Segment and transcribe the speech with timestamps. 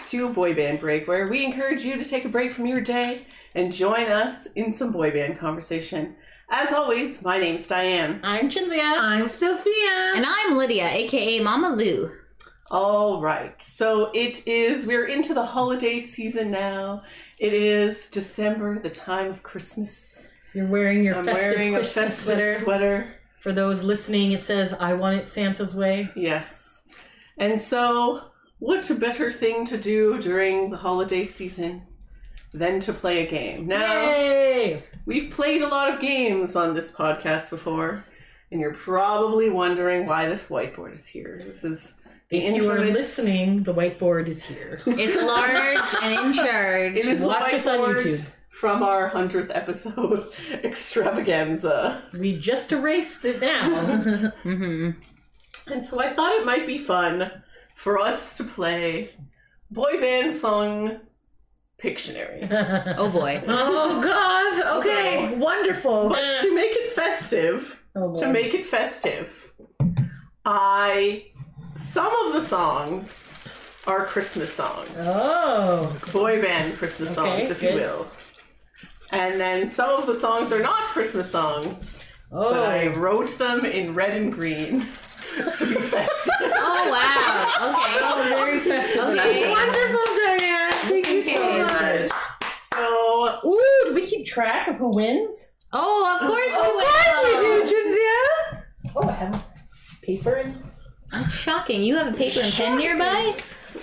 [0.00, 2.80] back to Boy Band Break, where we encourage you to take a break from your
[2.80, 3.20] day
[3.54, 6.16] and join us in some boy band conversation.
[6.48, 8.18] As always, my name's Diane.
[8.22, 8.98] I'm Chinzia.
[8.98, 10.12] I'm Sophia.
[10.16, 12.10] And I'm Lydia, aka Mama Lou.
[12.70, 17.02] All right, so it is, we're into the holiday season now.
[17.38, 20.30] It is December, the time of Christmas.
[20.54, 22.58] You're wearing your I'm festive wearing a Christmas festive sweater.
[22.58, 23.14] sweater.
[23.40, 26.08] For those listening, it says, I want it Santa's way.
[26.16, 26.84] Yes.
[27.36, 28.30] And so,
[28.60, 31.82] what a better thing to do during the holiday season
[32.52, 33.66] than to play a game?
[33.66, 34.82] Now, Yay!
[35.06, 38.04] we've played a lot of games on this podcast before,
[38.52, 41.40] and you're probably wondering why this whiteboard is here.
[41.44, 41.94] This is
[42.28, 44.80] the If you are listening, the whiteboard is here.
[44.86, 46.96] It's large and in charge.
[46.96, 48.30] It is Watch us on YouTube.
[48.50, 50.28] from our hundredth episode
[50.64, 52.02] extravaganza.
[52.18, 54.30] we just erased it now.
[54.42, 54.90] hmm
[55.70, 57.30] And so I thought it might be fun
[57.80, 59.10] for us to play
[59.70, 61.00] boy band song
[61.82, 62.46] Pictionary.
[62.98, 63.42] Oh boy.
[63.48, 64.50] Oh God.
[64.80, 65.34] Okay.
[65.34, 66.10] Wonderful.
[66.10, 69.52] But to make it festive, oh, to make it festive,
[70.44, 71.26] I
[71.76, 73.34] some of the songs
[73.86, 75.96] are Christmas songs, Oh.
[76.12, 78.06] boy band Christmas songs, Okay, if you will.
[79.12, 82.52] And then some of the songs are not Christmas songs, Oh.
[82.52, 84.86] but I wrote them in red and green
[85.36, 86.34] to be festive.
[86.62, 87.70] Oh wow.
[87.70, 87.98] Okay.
[88.02, 89.02] Oh, very festive.
[89.02, 89.50] Okay.
[89.50, 90.72] Wonderful, Diane.
[90.88, 92.12] Thank you so much.
[92.72, 95.52] so Ooh, do we keep track of who wins?
[95.72, 98.62] Oh, of course Of we course we do, Chinzia.
[98.96, 99.44] Oh, I have
[100.02, 100.62] paper and.
[101.12, 101.82] That's shocking.
[101.82, 103.36] You have a paper and pen nearby?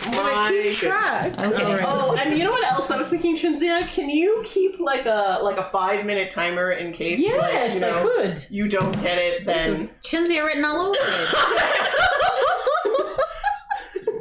[0.06, 0.78] My Keep goodness.
[0.78, 1.38] track.
[1.40, 1.84] Okay.
[1.86, 3.88] Oh, and you know what else I was thinking, Chinzia?
[3.90, 7.80] Can you keep like a like a five minute timer in case Yes, like, you
[7.81, 8.02] know, I
[8.34, 8.45] could.
[8.50, 9.45] you don't get it?
[9.45, 11.34] Then This Chinzia written all over it.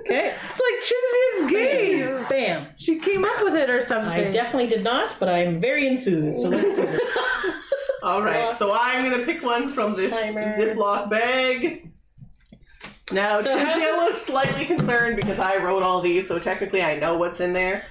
[0.08, 0.32] Okay.
[0.36, 2.26] It's like Chinzia's game.
[2.28, 2.66] Bam.
[2.76, 4.08] She came up with it or something.
[4.08, 6.42] I definitely did not, but I'm very enthused.
[6.42, 7.16] So let's do this.
[8.04, 8.56] all right.
[8.56, 10.42] So I'm gonna pick one from this Timer.
[10.56, 11.90] Ziploc bag.
[13.12, 17.16] Now So Chinzia was slightly concerned because I wrote all these, so technically I know
[17.16, 17.84] what's in there,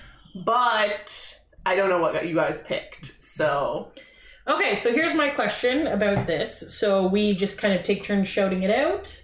[0.44, 3.22] but I don't know what you guys picked.
[3.22, 3.92] So
[4.48, 6.78] Okay, so here's my question about this.
[6.78, 9.22] So we just kind of take turns shouting it out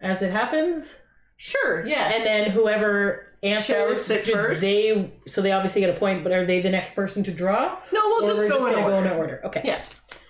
[0.00, 0.98] as it happens,
[1.36, 2.14] sure, yes.
[2.14, 4.60] and then whoever answers it first.
[4.60, 7.76] They so they obviously get a point, but are they the next person to draw?
[7.92, 9.02] no, we'll just we're go just in order.
[9.02, 9.40] go in order.
[9.46, 9.62] Okay.
[9.64, 9.84] Yeah,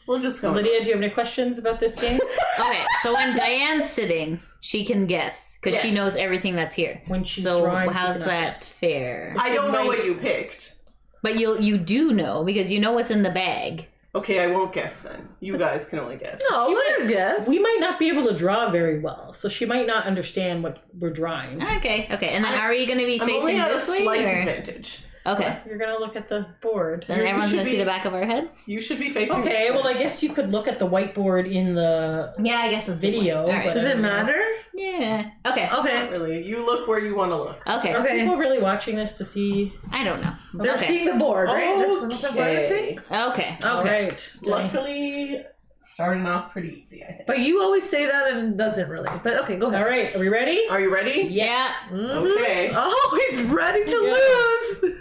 [0.06, 0.48] we'll just go.
[0.48, 2.18] in Lydia, do you have any questions about this game?
[2.58, 5.96] Okay, so when Diane's sitting, she can guess because she Yes.
[5.96, 7.02] knows everything that's here.
[7.06, 8.68] When she's so drawing, she how's cannot that guess.
[8.70, 9.36] fair?
[9.38, 10.74] I don't know what you picked.
[11.22, 13.88] But you you do know because you know what's in the bag.
[14.14, 15.28] Okay, I won't guess then.
[15.40, 16.42] You guys can only guess.
[16.50, 17.46] No, let her guess.
[17.46, 20.82] we might not be able to draw very well, so she might not understand what
[20.98, 21.62] we're drawing.
[21.62, 22.28] Okay, okay.
[22.30, 24.02] And then I- are you going to be I'm only facing at a this way?
[24.04, 25.00] slight or- advantage.
[25.26, 25.58] Okay.
[25.66, 27.04] You're gonna look at the board.
[27.08, 28.64] Then You everyone's should going to see be- the back of our heads?
[28.68, 29.40] You should be facing.
[29.40, 29.94] Okay, this well way.
[29.94, 33.10] I guess you could look at the whiteboard in the Yeah, I guess it's the
[33.10, 33.50] Video, one.
[33.50, 33.66] All right.
[33.66, 34.40] but- Does it matter?
[34.74, 35.30] Yeah.
[35.46, 35.66] Okay.
[35.66, 36.10] Not Okay.
[36.10, 36.42] really.
[36.44, 37.66] You look where you want to look.
[37.66, 37.92] Okay.
[37.94, 38.20] Are Okay.
[38.20, 39.72] people really watching this to see?
[39.90, 40.32] I don't know.
[40.54, 40.86] They're okay.
[40.86, 41.76] seeing the board, right?
[41.78, 42.98] That's the most important thing.
[42.98, 43.24] Okay.
[43.24, 43.58] Okay.
[43.64, 44.02] All Okay.
[44.04, 44.32] right.
[44.42, 45.44] Luckily,
[45.80, 47.02] starting off pretty easy.
[47.04, 47.26] I think.
[47.26, 49.08] But you always say that and doesn't really.
[49.22, 49.86] But okay, go All ahead.
[49.86, 50.14] right.
[50.14, 50.66] Are we ready?
[50.68, 51.26] Are you ready?
[51.30, 51.84] Yes.
[51.90, 52.32] Mhm.
[52.40, 52.70] Okay.
[52.74, 54.12] Oh, he's ready to Yeah.
[54.12, 54.96] lose.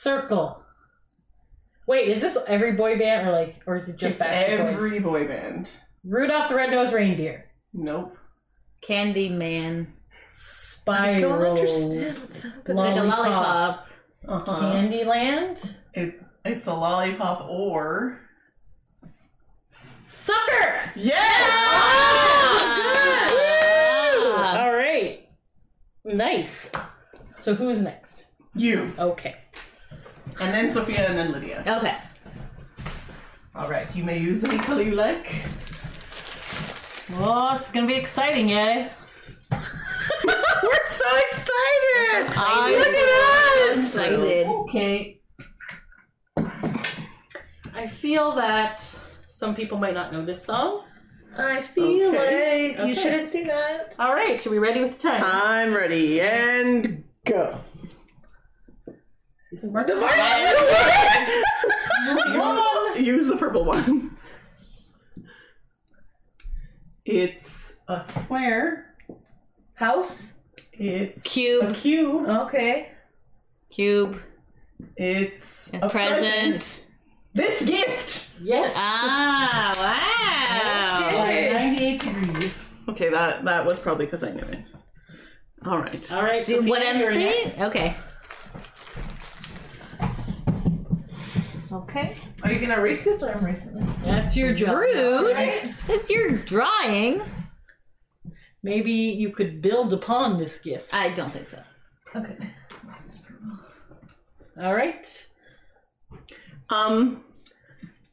[0.00, 0.62] Circle.
[1.86, 5.00] Wait, is this every boy band or like, or is it just It's Backstreet every
[5.00, 5.02] Boys?
[5.02, 5.68] boy band.
[6.04, 7.50] Rudolph the Red-Nosed Reindeer.
[7.74, 8.16] Nope.
[8.82, 9.88] Candyman.
[10.32, 11.16] Spiral.
[11.16, 12.76] I don't understand what's happening.
[12.78, 13.18] Like a Lollipop.
[13.28, 13.86] lollipop.
[14.26, 14.72] Uh huh.
[14.72, 15.74] Candyland.
[15.92, 18.20] It, it's a lollipop or.
[20.06, 20.92] Sucker.
[20.96, 21.50] Yes.
[24.32, 24.62] Ah.
[24.64, 25.30] All right.
[26.06, 26.70] Nice.
[27.38, 28.24] So who's next?
[28.54, 28.94] You.
[28.98, 29.36] Okay.
[30.40, 31.62] And then Sophia, and then Lydia.
[31.66, 31.96] Okay.
[33.54, 33.94] All right.
[33.94, 35.34] You may use any color you like.
[37.14, 39.02] Oh, it's gonna be exciting, guys.
[39.52, 42.32] We're so excited.
[42.36, 43.86] I- Look at us.
[43.86, 44.46] Excited.
[44.46, 45.20] Okay.
[47.74, 48.80] I feel that
[49.28, 50.84] some people might not know this song.
[51.36, 52.76] I feel Okay.
[52.76, 53.94] like you shouldn't see that.
[53.98, 55.22] All right, are we ready with the time?
[55.24, 57.58] I'm ready and go.
[59.52, 59.66] The
[63.02, 64.16] Use the purple one.
[67.04, 68.94] It's a square.
[69.74, 70.34] House.
[70.72, 71.74] It's a Cube.
[71.74, 72.28] cube.
[72.28, 72.92] Okay.
[73.70, 74.20] Cube.
[74.96, 76.52] It's A a present.
[76.52, 76.86] present.
[77.34, 78.38] This gift.
[78.42, 78.72] Yes.
[78.76, 79.72] Ah,
[81.02, 81.08] wow.
[81.24, 81.52] Okay.
[81.52, 82.68] 98 degrees.
[82.88, 84.60] Okay, that that was probably because I knew it.
[85.64, 86.12] All right.
[86.12, 86.42] All right.
[86.42, 87.18] See Sophia, what I'm saying?
[87.44, 87.60] next.
[87.60, 87.96] Okay.
[91.72, 92.16] Okay.
[92.42, 93.86] Are you gonna erase this or I'm erasing this?
[94.04, 94.76] That's your job.
[94.76, 95.32] Rude.
[95.34, 95.74] Right.
[95.88, 97.22] It's your drawing.
[98.62, 100.92] Maybe you could build upon this gift.
[100.92, 101.62] I don't think so.
[102.14, 102.36] Okay.
[104.60, 105.26] All right.
[106.70, 107.24] Um,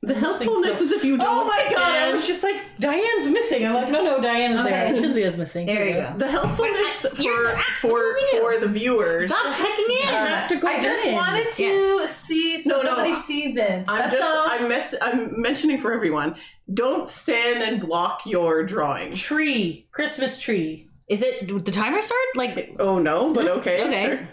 [0.04, 1.30] the helpfulness some- is if you don't.
[1.30, 1.96] Oh my god!
[1.96, 3.66] I was just like, Diane's missing.
[3.66, 4.88] I'm like, no, no, Diane's there.
[4.90, 5.00] Okay.
[5.02, 5.66] Chinzia's missing.
[5.66, 6.14] There you go.
[6.18, 8.42] The helpfulness I- for ah, for what do we do?
[8.42, 9.32] for the viewers.
[9.32, 10.08] Stop checking in.
[10.10, 11.14] I have to go I just in.
[11.16, 13.86] wanted to see so No, no, nobody I- sees it.
[13.88, 14.46] I'm That's just all.
[14.48, 16.36] I'm mess I'm mentioning for everyone.
[16.74, 19.14] Don't stand and block your drawing.
[19.16, 20.90] tree, Christmas tree.
[21.10, 22.20] Is it the timer start?
[22.36, 24.06] Like Oh no, but This- okay, okay.
[24.06, 24.30] sure.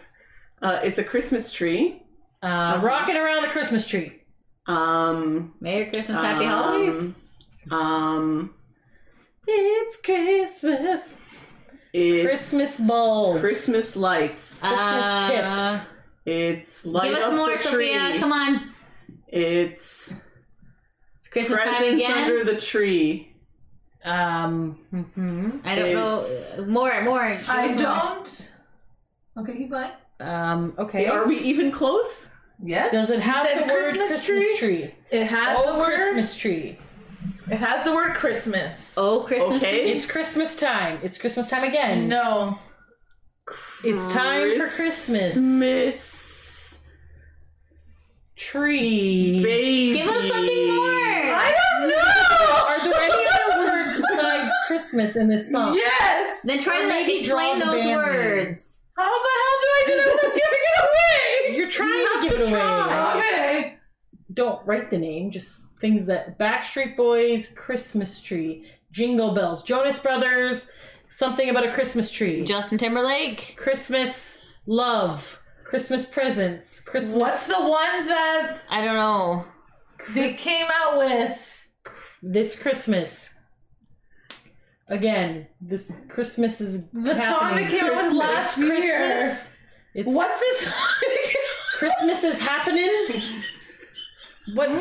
[0.62, 2.02] Uh, it's a Christmas tree.
[2.42, 4.20] Uh, rocking around the Christmas tree.
[4.66, 7.12] Um, Merry Christmas, Happy Holidays.
[7.70, 8.54] um, Um,
[9.46, 11.16] It's Christmas.
[11.92, 13.40] it's Christmas balls.
[13.40, 14.60] Christmas lights.
[14.60, 15.28] Christmas Uh,
[15.76, 15.88] tips.
[16.24, 17.92] It's light Give us up more, the tree.
[17.94, 18.18] Sophia.
[18.18, 18.72] Come on.
[19.28, 20.12] It's
[21.20, 22.24] It's Christmas time presents again.
[22.24, 23.30] under the tree.
[24.04, 24.78] Um.
[24.92, 25.60] mhm.
[25.64, 26.64] I don't It's- know.
[26.66, 27.22] More, more.
[27.22, 28.50] I don't.
[29.36, 29.90] Okay, keep going.
[30.20, 30.74] Um.
[30.78, 31.06] Okay.
[31.06, 32.30] Are we even close?
[32.62, 32.92] Yes.
[32.92, 34.84] Does it have the word Christmas Christmas tree?
[34.84, 34.94] tree?
[35.10, 35.96] It has Oh, the word.
[35.96, 36.78] Christmas tree.
[37.50, 38.94] It has the word Christmas.
[38.96, 39.62] Oh, Christmas.
[39.62, 39.82] Okay.
[39.82, 39.92] tree?
[39.92, 40.98] It's Christmas time.
[41.02, 42.08] It's Christmas time again.
[42.08, 42.58] No.
[43.82, 45.32] It's time for Christmas.
[45.34, 46.80] Christmas.
[48.36, 49.42] Tree.
[49.42, 49.98] Baby.
[49.98, 51.34] Give us something more.
[51.36, 52.64] I don't know.
[52.66, 55.74] Are there any other words besides Christmas in this song?
[55.74, 56.42] Yes.
[56.42, 58.83] Then try Or to like explain those band words.
[58.96, 61.56] How the hell do I do that without giving it away?
[61.56, 63.20] You're trying You to give to it away.
[63.20, 63.76] Okay.
[64.32, 70.70] Don't write the name, just things that Backstreet Boys, Christmas tree, Jingle Bells, Jonas Brothers,
[71.08, 73.54] something about a Christmas tree, Justin Timberlake.
[73.56, 77.14] Christmas love, Christmas presents, Christmas.
[77.14, 79.44] What's the one that I don't know.
[80.14, 81.50] they came out with?
[82.24, 83.33] this Christmas?
[84.88, 89.18] Again, this Christmas is The song that came out with last It's year.
[89.18, 89.56] Christmas.
[89.94, 91.10] It's What's this song?
[91.78, 92.90] Christmas is happening.
[94.54, 94.80] What, Lydia?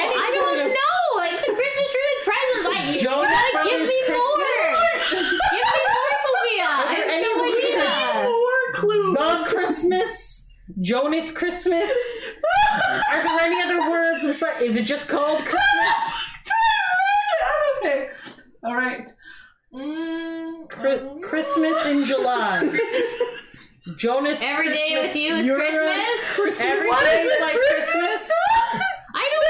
[0.00, 1.16] Any I don't of know.
[1.16, 2.64] Like it's a Christmas tree with presents.
[2.68, 4.24] Like, you Jonas gotta give me Christmas?
[4.32, 5.20] more.
[5.52, 6.64] give me more, Sophia.
[6.64, 8.30] I there have any no idea.
[8.30, 9.14] More clues.
[9.14, 10.48] The Christmas,
[10.80, 11.90] Jonas Christmas.
[13.12, 14.24] Are there any other words?
[14.62, 15.90] Is it just called Christmas?
[17.84, 18.08] okay.
[18.64, 19.12] All right.
[19.74, 22.60] Mm, Chri- Christmas in July.
[23.98, 24.40] Jonas.
[24.42, 26.20] Every day Christmas with you is Euro- Christmas.
[26.34, 26.60] Christmas.
[26.60, 27.40] Every What day is it?
[27.40, 28.30] like Christmas?
[29.14, 29.44] I don't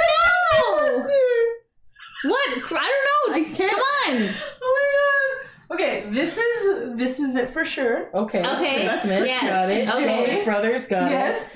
[0.94, 2.30] know.
[2.30, 2.48] What?
[2.80, 3.34] I don't know.
[3.36, 3.70] I can't.
[3.70, 4.34] Come on.
[4.62, 5.38] Oh
[5.70, 5.74] my god.
[5.74, 8.10] Okay, this is this is it for sure.
[8.14, 8.44] Okay.
[8.46, 9.26] Okay, Christmas.
[9.26, 9.88] yes, Got it.
[9.88, 10.26] okay.
[10.26, 10.86] Jonas Brothers.
[10.88, 11.44] Got Yes.
[11.46, 11.50] it.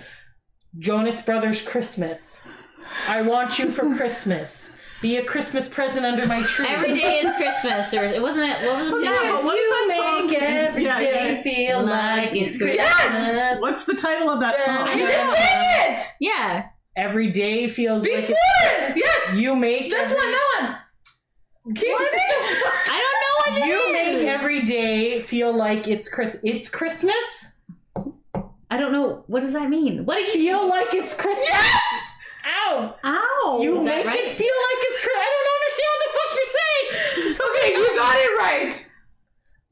[0.78, 2.42] Jonas Brothers Christmas.
[3.08, 4.72] I want you for Christmas.
[5.00, 6.66] Be a Christmas present under my tree.
[6.68, 8.66] Every day is Christmas, or it wasn't it?
[8.66, 9.30] What was the Yeah, song?
[9.32, 10.26] but what is you that song?
[10.26, 11.42] make every Yeah, day yeah.
[11.42, 12.76] feel like it's Christmas.
[12.76, 13.60] Yes!
[13.60, 14.76] What's the title of that Yeah.
[14.86, 14.98] song?
[14.98, 16.64] You just sang it Yeah.
[16.96, 18.36] Every day feels before like it.
[18.88, 19.34] it's Yes.
[19.36, 20.32] you make That's every, one.
[20.32, 20.60] That
[21.64, 21.74] one.
[21.76, 22.62] Keep singing.
[22.90, 23.92] I don't know what it you is.
[24.22, 26.40] make every day feel like it's Chris.
[26.42, 27.58] It's Christmas.
[28.70, 29.22] I don't know.
[29.28, 30.04] What does that mean?
[30.06, 31.46] What do you Feel like it's Christmas.
[31.48, 31.82] Yes.
[32.48, 32.94] Ow!
[33.04, 33.60] Ow.
[33.62, 34.24] You Is that make right?
[34.24, 35.24] it feel like it's Christmas.
[35.24, 36.64] I don't understand what the fuck you're saying.
[37.48, 38.88] Okay, you got it right.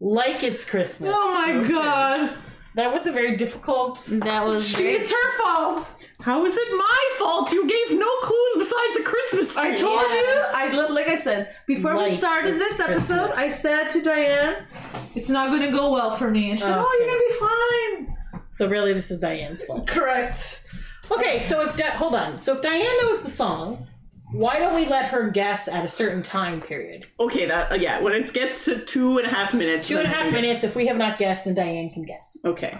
[0.00, 1.10] Like it's Christmas.
[1.14, 2.36] Oh my god.
[2.74, 4.04] That was a very difficult.
[4.06, 5.94] That was very It's her fault.
[6.20, 7.52] How is it my fault?
[7.52, 9.72] You gave no clues besides a Christmas tree.
[9.72, 10.42] I told you.
[10.54, 13.30] I like I said before we started it's this episode.
[13.32, 13.36] Christmas.
[13.38, 14.66] I said to Diane,
[15.14, 18.10] "It's not going to go well for me," and she said, "Oh, you're gonna be
[18.10, 19.86] fine." So really, this is Diane's fault.
[19.86, 20.64] Correct.
[21.10, 23.86] Okay, so if Di- hold on, so if Diane knows the song,
[24.32, 27.06] why don't we let her guess at a certain time period?
[27.20, 28.00] Okay, that uh, yeah.
[28.00, 30.24] When it gets to two and a half minutes, Two and a then I half
[30.26, 30.42] can guess.
[30.42, 30.64] minutes.
[30.64, 32.36] If we have not guessed, then Diane can guess.
[32.44, 32.76] Okay.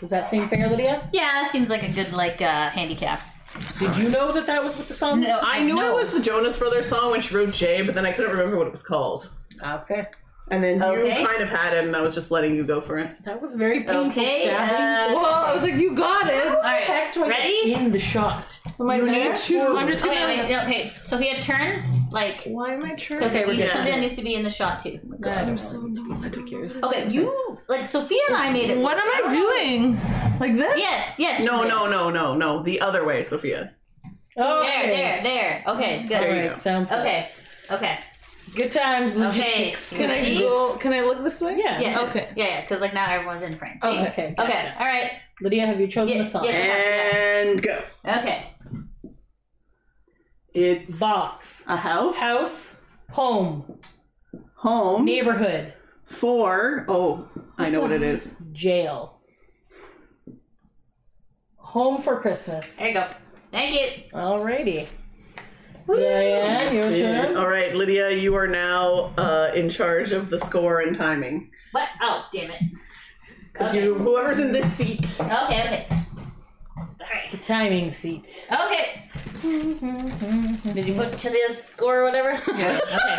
[0.00, 1.08] Does that seem fair, Lydia?
[1.12, 3.20] Yeah, that seems like a good like uh handicap.
[3.78, 5.30] Did you know that that was what the song was?
[5.30, 5.38] No.
[5.42, 5.96] I knew know.
[5.96, 8.58] it was the Jonas Brothers song when she wrote J, but then I couldn't remember
[8.58, 9.30] what it was called.
[9.64, 10.06] Okay,
[10.48, 11.20] And then Okay.
[11.20, 13.12] you kind of had it, and I was just letting you go for it.
[13.24, 14.42] that was very painful Okay.
[14.44, 14.76] stabbing.
[15.16, 16.86] Uh, Well, I was like, "You got it." all right.
[16.86, 17.72] Back to Ready?
[17.74, 18.56] in the shot.
[18.78, 19.28] Am I You there?
[19.30, 20.14] need to- I'm just gonna.
[20.16, 20.92] Okay, wait, no, okay.
[21.02, 23.24] Sophia, turn like Why am I turning?
[23.24, 23.80] because Okay, we're each good.
[23.80, 25.00] of them needs to be in the shot too.
[25.20, 26.20] God, I don't know.
[26.24, 26.80] I took yours.
[26.80, 28.78] Okay, you like Sophia and I made it.
[28.78, 30.00] What am I doing?
[30.38, 30.78] Like this?
[30.78, 31.42] Yes, yes.
[31.42, 31.68] No, there.
[31.70, 32.62] no, no, no, no.
[32.62, 33.72] The other way, Sophia.
[34.38, 34.86] Okay.
[34.86, 35.64] There, there, there.
[35.74, 36.08] Okay, good.
[36.08, 36.56] There you Alright, go.
[36.58, 37.00] sounds good.
[37.00, 37.28] Okay,
[37.72, 37.98] okay.
[38.56, 39.74] Good times, Okay.
[39.90, 40.76] Can I go?
[40.78, 41.56] Can I look this way?
[41.58, 41.78] Yeah.
[41.78, 42.08] Yes.
[42.08, 42.26] Okay.
[42.36, 43.78] Yeah, yeah, because like now everyone's in frame.
[43.82, 43.88] See?
[43.88, 44.08] Okay.
[44.08, 44.24] Okay.
[44.26, 44.34] Okay.
[44.36, 44.78] gotcha.
[44.80, 45.10] All right.
[45.42, 46.44] Lydia, have you chosen Yes, the song?
[46.44, 47.14] yes.
[47.48, 47.82] And go.
[48.06, 48.46] Okay.
[50.54, 51.64] It's Box.
[51.68, 52.16] a house.
[52.16, 52.80] House.
[53.10, 53.78] Home.
[54.54, 55.04] Home.
[55.04, 55.74] Neighborhood.
[56.04, 56.86] For.
[56.88, 58.36] Oh, I know what it is.
[58.52, 59.20] Jail.
[61.56, 62.76] Home for Christmas.
[62.76, 63.06] There you go.
[63.50, 64.10] Thank you.
[64.18, 64.86] Alrighty.
[65.86, 67.36] Diane, your turn.
[67.36, 71.50] All right, Lydia, you are now uh, in charge of the score and timing.
[71.72, 71.88] What?
[72.02, 72.62] Oh, damn it.
[73.52, 73.84] Because Okay.
[73.84, 75.18] you, whoever's in this seat.
[75.20, 75.88] Okay, okay.
[77.30, 78.48] The timing seat.
[78.52, 79.02] Okay.
[80.74, 82.30] Did you put Chilia's score or whatever?
[82.56, 82.82] Yes.
[82.92, 83.16] Okay.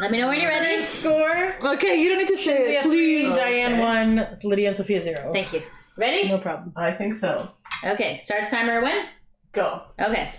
[0.00, 0.82] Let me know when you're ready.
[0.82, 1.54] Score.
[1.62, 3.32] Okay, you don't need to say it, please.
[3.36, 4.26] Diane one.
[4.42, 5.32] Lydia and Sophia zero.
[5.32, 5.62] Thank you.
[5.96, 6.28] Ready?
[6.28, 6.72] No problem.
[6.74, 7.46] I think so.
[7.84, 8.18] Okay.
[8.18, 9.04] Starts timer when?
[9.52, 9.82] Go.
[10.00, 10.32] Okay.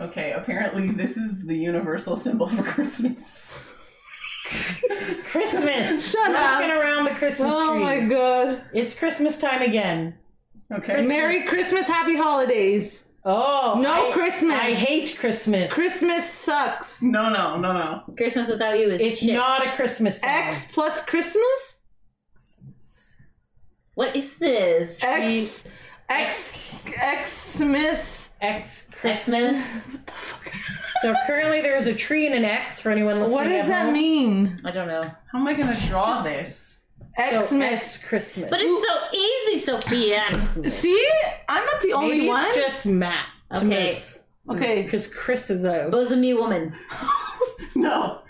[0.00, 3.72] Okay, apparently this is the universal symbol for Christmas.
[5.30, 6.10] Christmas.
[6.12, 6.78] Shut Rocking up.
[6.80, 7.62] around the Christmas tree.
[7.62, 7.82] Oh tree.
[7.84, 8.62] my god.
[8.72, 10.14] It's Christmas time again.
[10.72, 10.94] Okay.
[10.94, 11.06] Christmas.
[11.08, 13.02] Merry Christmas, happy holidays.
[13.24, 13.78] Oh.
[13.80, 14.52] No I- Christmas.
[14.58, 15.72] I hate Christmas.
[15.72, 17.02] Christmas sucks.
[17.02, 18.14] No, no, no, no.
[18.16, 19.34] Christmas without you is It's shit.
[19.34, 20.30] not a Christmas song.
[20.30, 21.80] X plus Christmas?
[23.94, 25.02] What is this?
[25.02, 25.68] X
[26.08, 26.76] X
[27.56, 28.15] Xmas.
[28.40, 29.84] X Christmas?
[31.02, 33.34] So currently there's a tree and an X for anyone listening.
[33.36, 33.92] What does at that home.
[33.92, 34.56] mean?
[34.64, 35.02] I don't know.
[35.30, 36.84] How am I going to draw this?
[37.18, 37.52] So Xmas.
[37.72, 38.48] X Christmas.
[38.50, 40.70] But it's so easy, Sophia.
[40.70, 41.10] See?
[41.50, 42.46] I'm not the only Maybe one.
[42.46, 43.68] it's just Matt to Okay.
[43.68, 44.26] miss.
[44.50, 44.82] Okay.
[44.82, 46.74] Because Chris is a Bosomy woman.
[47.74, 48.20] No.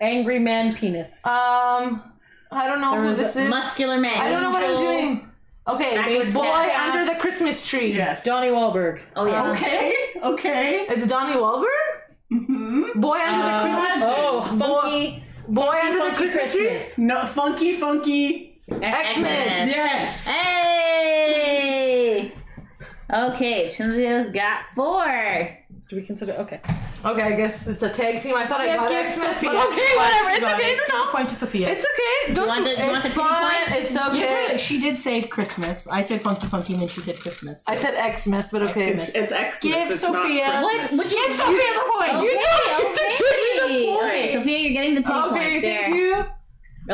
[0.00, 1.24] angry man penis.
[1.24, 2.02] Um
[2.50, 3.50] I don't know There who was this a- is.
[3.50, 4.20] Muscular man.
[4.20, 5.29] I don't know what I'm doing.
[5.68, 6.94] Okay, Backwards boy cat.
[6.96, 7.92] under the Christmas tree.
[7.94, 8.24] Yes.
[8.24, 9.00] Donnie Wahlberg.
[9.14, 9.50] Oh, yeah.
[9.52, 9.94] Okay.
[10.22, 10.86] Okay.
[10.88, 11.66] It's Donnie Wahlberg.
[12.32, 13.00] Mm-hmm.
[13.00, 14.16] Boy under Uh, the Christmas tree.
[14.16, 16.66] oh, funky, boy funky, under the funky Christmas tree.
[16.68, 16.98] Christmas.
[16.98, 18.62] No, funky, funky.
[18.70, 19.68] Xmas.
[19.68, 20.26] Yes.
[21.20, 22.32] Hey!
[23.12, 25.04] Okay, Chinzia's got four.
[25.88, 26.32] Do we consider?
[26.34, 26.60] Okay.
[27.02, 28.36] Okay, I guess it's a tag team.
[28.36, 29.50] I thought I got give Xmas, Sophia.
[29.50, 30.30] but okay, whatever.
[30.36, 30.72] It's okay.
[30.72, 30.80] it.
[30.88, 31.10] No, no.
[31.12, 31.68] Point to Sophia.
[31.70, 32.34] It's okay.
[32.34, 33.64] Don't want do- the- do you want it's the pity fine.
[33.66, 33.76] points?
[33.76, 34.52] It's okay.
[34.52, 35.88] her- She did say Christmas.
[35.88, 37.64] I said funky, funky, and then she said Christmas.
[37.66, 38.90] I said Xmas, but okay.
[38.92, 39.14] Xmas.
[39.14, 39.60] It's Xmas.
[39.62, 40.90] Give it's Sophia- Not What?
[40.92, 42.12] Would you Give Sophia the point.
[42.16, 43.16] Okay, You don't okay.
[43.16, 44.02] give the point.
[44.04, 45.82] Okay, Sophia, you're getting the pity Okay, point there.
[45.82, 46.26] thank you.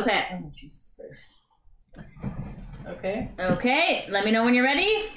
[0.01, 0.25] Okay.
[0.35, 2.07] Oh, Jesus Christ.
[2.99, 3.31] Okay.
[3.41, 5.09] Okay, let me know when you're ready.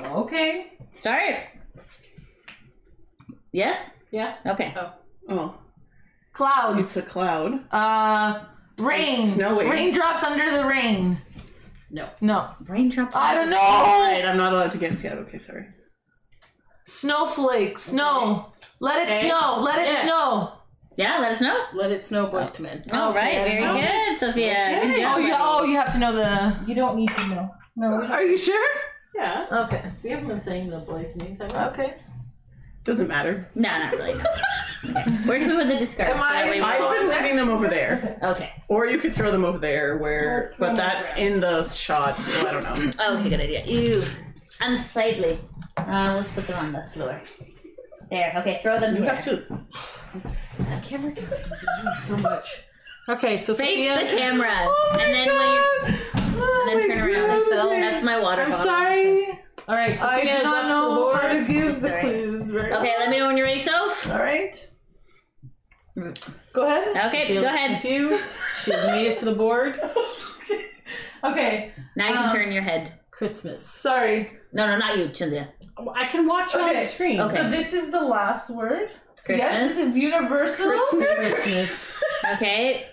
[0.00, 0.72] Okay.
[0.92, 1.34] Start.
[3.52, 3.78] Yes?
[4.10, 4.36] Yeah.
[4.46, 4.74] Okay.
[5.28, 5.54] Oh,
[6.32, 6.80] Clouds.
[6.80, 7.64] it's a cloud.
[7.72, 8.44] Uh,
[8.78, 9.20] rain.
[9.20, 9.68] It's snowing.
[9.68, 11.18] Raindrops under the rain.
[11.90, 12.08] No.
[12.20, 12.50] No.
[12.66, 13.16] Raindrops.
[13.16, 14.08] I don't All know.
[14.10, 15.18] right, I'm not allowed to guess yet.
[15.18, 15.66] Okay, sorry.
[16.86, 17.78] Snowflake.
[17.78, 18.46] Snow.
[18.80, 19.28] Let it Okay.
[19.28, 19.60] snow.
[19.60, 20.06] Let it Yes.
[20.06, 20.52] snow.
[20.96, 21.64] Yeah, let us know.
[21.74, 22.84] Let it snow, Boyz II Men.
[22.92, 24.04] All right, very okay.
[24.10, 24.80] good, Sophia.
[24.82, 25.14] Good job.
[25.16, 25.36] Oh yeah.
[25.40, 26.56] Oh, you have to know the.
[26.66, 27.50] You don't need to know.
[27.76, 28.02] No.
[28.06, 28.68] Are you sure?
[29.14, 29.46] Yeah.
[29.66, 29.82] Okay.
[30.02, 31.40] We haven't been saying the boys' names.
[31.40, 31.58] have we?
[31.58, 31.94] Okay.
[32.86, 33.48] Doesn't matter.
[33.54, 34.14] No, not really.
[34.14, 34.24] No.
[34.88, 35.02] Okay.
[35.24, 36.10] Where's we with the discard?
[36.10, 38.52] Am I- way I've been leaving them over there, Okay.
[38.68, 39.96] or you could throw them over there.
[39.96, 42.90] Where, but that's in the shot, so I don't know.
[43.00, 43.64] Oh, okay, good idea.
[43.66, 44.04] Ew.
[44.60, 45.40] Unsightly.
[45.76, 47.20] Uh, let's put them on the floor.
[48.10, 48.32] There.
[48.36, 49.14] Okay, throw them You here.
[49.14, 49.36] have to.
[50.58, 52.62] The camera confuses me so much.
[53.08, 53.98] Okay, so Face Sophia.
[54.08, 55.96] the camera, Oh my and then when you
[56.36, 56.68] God.
[56.68, 57.70] and then turn around and God.
[57.72, 58.66] That's my water I'm bottle.
[58.66, 59.40] sorry.
[59.68, 61.16] All right, Sophia I is do up not to know board.
[61.16, 62.00] how to give the Sorry.
[62.00, 62.50] clues.
[62.50, 64.08] Very Okay, let me know when you're ready, Soph.
[64.10, 64.70] All right.
[66.52, 66.88] Go ahead.
[66.88, 67.70] Okay, Sophia go is ahead.
[67.80, 68.38] Confused.
[68.64, 69.80] She has made it to the board.
[71.24, 71.72] Okay.
[71.96, 72.92] Now you can Um, turn your head.
[73.10, 73.66] Christmas.
[73.66, 74.28] Sorry.
[74.52, 75.48] No, no, not you, Chinzia.
[75.94, 76.80] I can watch you on Okay.
[76.80, 77.20] the screen.
[77.20, 77.36] Okay.
[77.36, 78.90] So this is the last word.
[79.24, 79.50] Christmas.
[79.50, 80.66] Yes, this is universal.
[80.90, 82.02] Christmas.
[82.34, 82.86] Okay,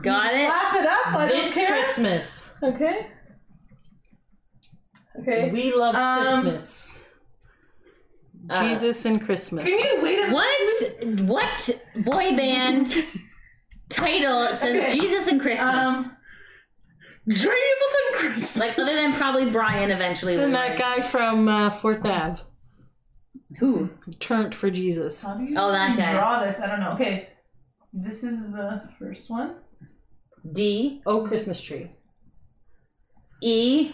[0.00, 0.48] got it.
[0.48, 1.06] Laugh it up.
[1.14, 1.82] I this don't care.
[1.82, 2.54] Christmas.
[2.62, 3.06] Okay.
[5.28, 5.50] Okay.
[5.50, 7.04] We love Um, Christmas.
[8.50, 9.64] Uh, Jesus and Christmas.
[9.64, 11.20] Can you wait a What?
[11.20, 12.94] What boy band
[13.90, 14.92] title says Okay.
[14.98, 15.68] Jesus and Christmas?
[15.74, 16.16] Um.
[17.28, 18.56] Jesus and Christmas.
[18.56, 20.36] like other than probably Brian eventually.
[20.40, 20.78] and that win.
[20.78, 22.40] guy from uh, Fourth Ave
[23.58, 23.90] Who?
[24.18, 25.20] turned for Jesus.
[25.22, 26.12] How do you Oh, that guy.
[26.14, 26.58] draw this?
[26.60, 26.92] I don't know.
[26.92, 27.28] Okay.
[27.92, 29.56] This is the first one.
[30.52, 31.90] D Oh, Christmas tree.
[33.42, 33.92] E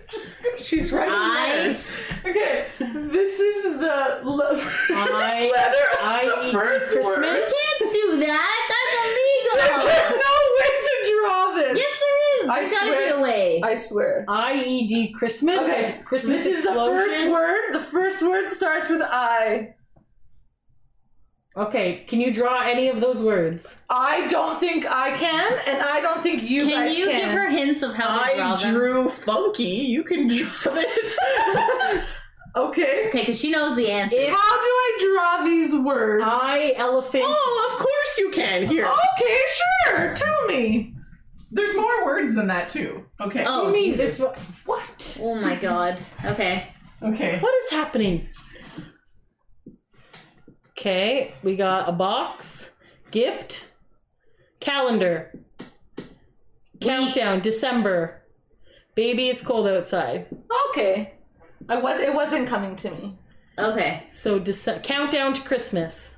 [0.58, 1.94] She's writing I- letters.
[2.24, 2.66] Okay.
[2.78, 4.56] This is the le-
[4.90, 7.16] I- letter of I the eat first Christmas.
[7.16, 7.24] word.
[7.36, 8.58] You can't do that.
[8.72, 9.84] That's illegal.
[9.88, 11.78] There's no way to draw this.
[11.78, 12.48] yes, there is.
[12.48, 13.60] I There's gotta be swear- a way.
[13.64, 14.24] I swear.
[14.28, 15.58] IED Christmas.
[15.60, 17.72] Okay, Christmas This is the first word.
[17.74, 19.74] The first word starts with I.
[21.54, 23.82] Okay, can you draw any of those words?
[23.90, 27.20] I don't think I can, and I don't think you Can guys you can.
[27.20, 28.74] give her hints of how to draw I them?
[28.74, 29.64] drew funky.
[29.64, 31.18] You can draw this.
[32.56, 33.08] Okay.
[33.08, 34.18] Okay, because she knows the answer.
[34.18, 34.98] If- How do I
[35.38, 36.24] draw these words?
[36.26, 37.24] I elephant.
[37.26, 38.66] oh, of course you can.
[38.66, 38.86] Here.
[38.86, 39.38] Okay,
[39.86, 40.14] sure.
[40.14, 40.94] Tell me.
[41.50, 43.04] There's more words than that too.
[43.20, 43.44] Okay.
[43.46, 43.98] Oh, What do you mean?
[43.98, 44.18] Jesus.
[44.18, 45.18] There's- What?
[45.22, 46.00] Oh my god.
[46.24, 46.66] Okay.
[47.02, 47.38] Okay.
[47.40, 48.28] What is happening?
[50.82, 52.72] Okay, we got a box,
[53.12, 53.70] gift,
[54.58, 55.30] calendar,
[56.80, 58.20] countdown, December.
[58.96, 60.26] Baby, it's cold outside.
[60.70, 61.14] Okay.
[61.68, 62.00] I was.
[62.00, 63.16] It wasn't coming to me.
[63.56, 64.08] Okay.
[64.10, 66.16] So Dece- countdown to Christmas.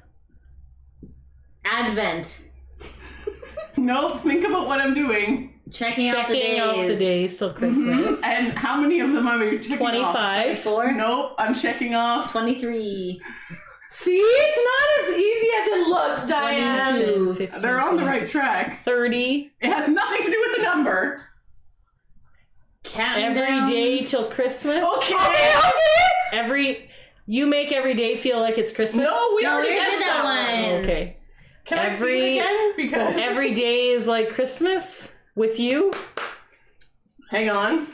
[1.66, 2.48] Advent.
[3.76, 4.20] Nope.
[4.20, 5.60] Think about what I'm doing.
[5.70, 6.62] Checking, off the Checking days.
[6.62, 7.58] off the days till mm-hmm.
[7.58, 8.22] Christmas.
[8.22, 10.14] And how many of them are we checking off?
[10.14, 10.62] 25.
[10.62, 10.92] 24.
[10.92, 11.34] Nope.
[11.36, 12.30] I'm checking off.
[12.30, 13.20] 23.
[13.96, 17.32] See, it's not as easy as it looks, Diane.
[17.36, 18.76] 15, They're on the right track.
[18.78, 19.52] 30.
[19.60, 21.22] It has nothing to do with the number.
[22.82, 23.68] Counting Every down.
[23.70, 24.84] day till Christmas.
[24.98, 25.14] Okay.
[25.14, 25.60] Okay.
[26.32, 26.90] Every.
[27.26, 29.04] You make every day feel like it's Christmas?
[29.06, 30.82] No, we No, already we guessed did that one.
[30.82, 31.16] Okay.
[31.64, 32.72] Can I see it again?
[32.76, 35.92] Because Every day is like Christmas with you.
[37.30, 37.86] Hang on.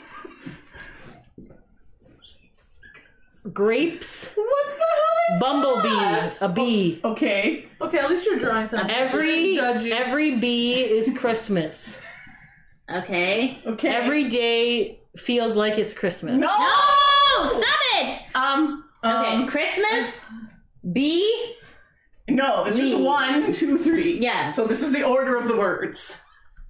[3.53, 4.33] Grapes.
[4.35, 5.89] What the hell is Bumblebee.
[5.89, 6.37] that?
[6.41, 7.01] A bee.
[7.03, 7.65] Okay.
[7.81, 8.89] Okay, at least you're drawing something.
[8.91, 9.93] Every Just judge you.
[9.93, 12.01] every bee is Christmas.
[12.89, 13.59] Okay.
[13.65, 13.89] Okay.
[13.89, 16.33] Every day feels like it's Christmas.
[16.33, 16.47] no.
[16.47, 17.49] No!
[17.59, 18.21] Stop it!
[18.35, 18.83] Um.
[19.03, 20.25] Okay, um, Christmas.
[20.91, 21.55] B.
[22.29, 22.63] No.
[22.65, 24.19] This is one, two, three.
[24.19, 24.49] Yeah.
[24.51, 26.17] So this is the order of the words.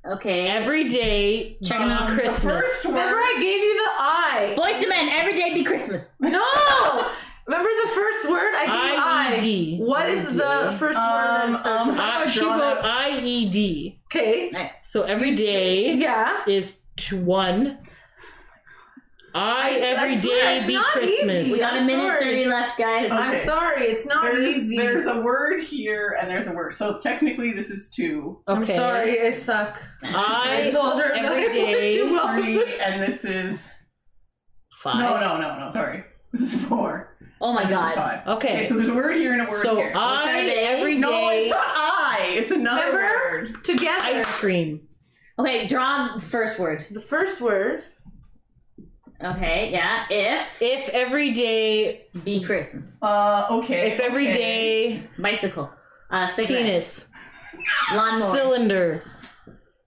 [0.09, 0.47] Okay.
[0.47, 2.43] Every day be Checking off the The Christmas.
[2.43, 3.17] first Remember.
[3.17, 4.55] I gave you the I.
[4.57, 6.13] Boyz II Men, every day be Christmas.
[6.19, 7.07] No.
[7.47, 9.79] Remember the first word I gave IED.
[9.79, 9.83] I.
[9.83, 12.81] What is the first word Um, that starts um, with how Uh, she draw wrote
[12.81, 12.83] that?
[13.13, 13.99] IED.
[14.05, 14.71] Okay.
[14.83, 16.43] So every day Yeah.
[16.47, 17.77] is to one.
[19.33, 21.37] I, I- every I day it's be not Christmas.
[21.47, 21.51] easy.
[21.53, 22.23] We got a I'm minute sorry.
[22.25, 23.05] 30 left, guys.
[23.05, 23.15] Okay.
[23.15, 24.75] I'm sorry, it's not There's, easy.
[24.77, 26.73] there's a word here and there's a word.
[26.73, 28.41] So technically this is two.
[28.49, 28.59] Okay.
[28.59, 29.81] I'm sorry, I suck.
[30.03, 31.97] I I told her every I would day.
[31.97, 33.71] Three and this is
[34.81, 34.97] five.
[34.99, 36.03] no no no no sorry.
[36.33, 37.10] This is four.
[37.41, 37.97] Oh my god.
[38.27, 38.31] Okay.
[38.59, 39.91] Okay, so there's a word here and a word So here.
[39.95, 40.59] I are they?
[40.65, 42.29] every no, it's not I.
[42.35, 43.51] It's another Remember?
[43.51, 43.63] word.
[43.63, 44.03] Together.
[44.05, 44.87] ice cream.
[45.39, 46.85] Okay, draw first word.
[46.91, 47.83] The first word.
[49.23, 50.05] Okay, yeah.
[50.09, 52.97] If If every day, be Christmas.
[53.01, 53.91] Uh, okay.
[53.91, 54.37] if every okay.
[54.37, 55.71] day, Bicycle.
[56.09, 56.63] Uh, cigarette.
[56.65, 57.09] penis,
[57.95, 58.31] Lawnmower.
[58.35, 59.03] cylinder,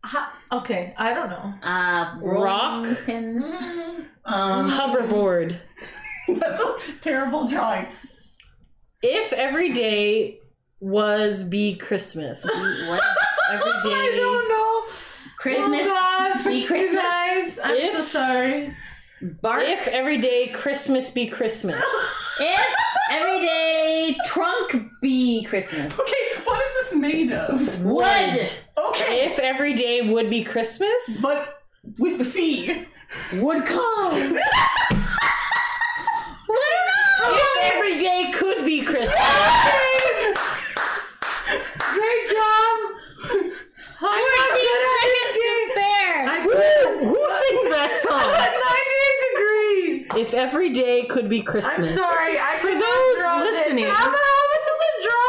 [0.05, 1.55] Ha- okay, I don't know.
[1.62, 2.87] uh, Rock.
[3.07, 4.07] Pin.
[4.25, 5.59] Um, hoverboard.
[6.41, 7.87] that's a terrible drawing.
[9.03, 10.39] If every day
[10.81, 12.45] was be Christmas.
[12.45, 13.03] What?
[13.51, 14.95] Every I don't know.
[15.39, 15.81] Christmas.
[15.85, 17.03] Oh gosh, Be you Christmas.
[17.03, 18.77] guys, I'm If- so sorry.
[19.43, 19.63] Bark.
[19.65, 21.83] If every day Christmas be Christmas.
[22.41, 22.75] If
[23.11, 25.99] every day trunk be Christmas.
[25.99, 27.83] Okay, what is this made of?
[27.83, 28.05] Wood.
[28.77, 31.21] Okay, If every day would be Christmas.
[31.23, 31.61] but
[31.99, 32.87] with the C.
[33.35, 34.39] Would come.
[37.57, 39.15] If every day could be Christmas.
[41.95, 42.77] Great job.
[44.01, 45.71] I'm not good at this game.
[45.71, 46.19] spare.
[46.27, 50.09] I Who, who sings that at 98 degrees.
[50.09, 50.19] song?
[50.21, 51.75] If every day could be Christmas.
[51.77, 53.95] I'm sorry, I For cannot those draw listening- this.
[53.97, 55.29] How the hell am I supposed to draw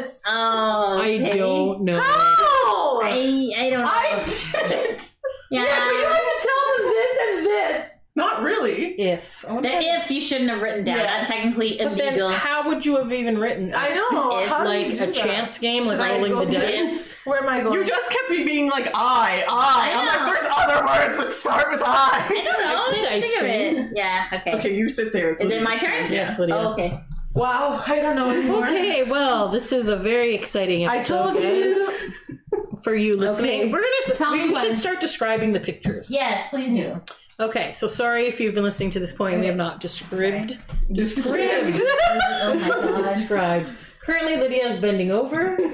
[0.00, 0.22] this?
[0.26, 2.00] Oh, I don't know.
[2.00, 3.00] How?
[3.02, 3.90] I, I don't know.
[3.90, 5.14] I didn't.
[5.50, 5.62] yeah.
[5.62, 7.91] Yes, but you have to tell them this and this.
[8.14, 8.88] Not really.
[9.00, 9.42] If.
[9.48, 10.98] I wonder the if you shouldn't have written down.
[10.98, 11.28] Yes.
[11.28, 12.30] That's technically But then, illegal.
[12.32, 13.72] how would you have even written?
[13.74, 14.38] I know.
[14.40, 15.14] If, How do you Like do a that?
[15.14, 17.08] chance game, like Should rolling go the this?
[17.12, 17.18] dice.
[17.24, 17.72] Where am I going?
[17.72, 19.48] You just kept me being like I, I.
[19.48, 20.26] I I'm like, know.
[20.26, 22.28] there's other words that start with I I.
[22.28, 22.76] don't know.
[22.76, 23.76] I said Think ice of cream.
[23.86, 23.92] it.
[23.96, 24.28] Yeah.
[24.34, 24.54] Okay.
[24.56, 25.30] Okay, you sit there.
[25.30, 26.12] It's Is it my turn?
[26.12, 26.54] Yes, Lydia.
[26.56, 27.00] Oh, okay.
[27.34, 28.66] wow, I don't know anymore.
[28.66, 31.14] Okay, well, this is a very exciting episode.
[31.14, 31.32] I episode.
[31.32, 32.78] told guys, you.
[32.84, 33.60] for you listening.
[33.62, 33.72] Okay.
[33.72, 34.76] We're gonna Tell we me should when.
[34.76, 36.10] start describing the pictures.
[36.10, 37.00] Yes, please do.
[37.42, 40.58] Okay, so sorry if you've been listening to this point and we have not described.
[40.92, 41.80] Described.
[41.82, 43.02] Oh my god.
[43.14, 43.72] Described.
[44.00, 45.56] Currently, Lydia is bending over.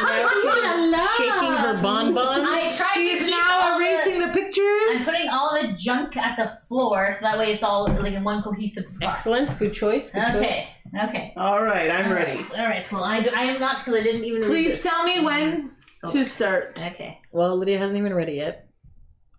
[0.00, 2.46] now she's shaking her bonbons.
[2.48, 4.90] I tried to She's keep now all the- erasing the pictures.
[4.90, 8.24] I'm putting all the junk at the floor so that way it's all like in
[8.24, 9.12] one cohesive spot.
[9.12, 9.56] Excellent.
[9.58, 10.12] Good choice.
[10.12, 10.64] Good Okay.
[10.92, 11.08] choice.
[11.08, 11.32] Okay.
[11.36, 12.40] All right, I'm ready.
[12.56, 12.90] All right.
[12.92, 14.42] Well, I, I am not because I didn't even.
[14.42, 14.82] read Please this.
[14.82, 15.70] tell me when
[16.10, 16.80] to start.
[16.86, 17.20] Okay.
[17.32, 18.68] Well, Lydia hasn't even read it yet.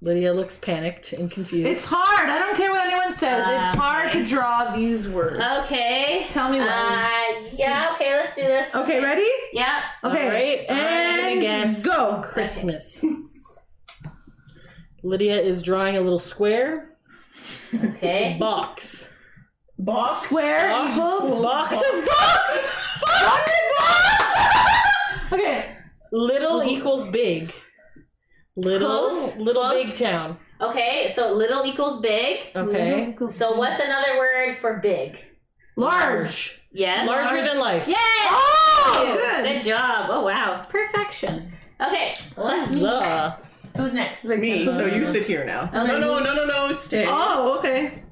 [0.02, 1.68] Lydia looks panicked and confused.
[1.68, 2.30] It's hard.
[2.30, 3.44] I don't care what anyone says.
[3.48, 4.20] it's hard Okay.
[4.24, 5.44] to draw these words.
[5.66, 6.28] Okay.
[6.30, 6.68] Tell me when.
[6.68, 8.74] Uh, Yeah, okay, let's do this.
[8.76, 9.28] Okay, ready?
[9.54, 9.82] Yeah.
[10.04, 10.26] Okay.
[10.28, 12.22] All right, I'm And guess go.
[12.24, 13.04] Christmas.
[15.04, 16.98] Lydia is drawing a little square
[17.84, 18.38] Okay.
[18.40, 19.12] box.
[19.80, 20.26] Box.
[20.26, 20.92] Square Box.
[20.98, 21.44] equals.
[21.44, 23.02] Box is box.
[23.06, 25.34] Box is box.
[25.34, 25.76] Okay.
[26.12, 27.54] Little equals big.
[28.58, 29.86] Little Close, little close.
[29.86, 30.38] big town.
[30.62, 32.52] Okay, so little equals big.
[32.56, 33.16] Okay.
[33.30, 35.18] So what's another word for big?
[35.76, 36.62] Large.
[36.72, 37.06] Yes.
[37.08, 37.88] Larger than life.
[37.88, 37.96] Yay!
[37.98, 39.44] Oh, Good.
[39.44, 39.62] good.
[39.64, 40.10] job.
[40.10, 41.52] Oh wow, perfection.
[41.82, 42.72] Okay, let's.
[42.72, 43.40] Huzzah.
[43.76, 44.24] Who's next?
[44.24, 44.64] Me.
[44.64, 45.70] So you sit here now.
[45.74, 46.72] Oh, No, no, no, no, no.
[46.72, 47.06] Stay.
[47.08, 48.04] Oh, okay.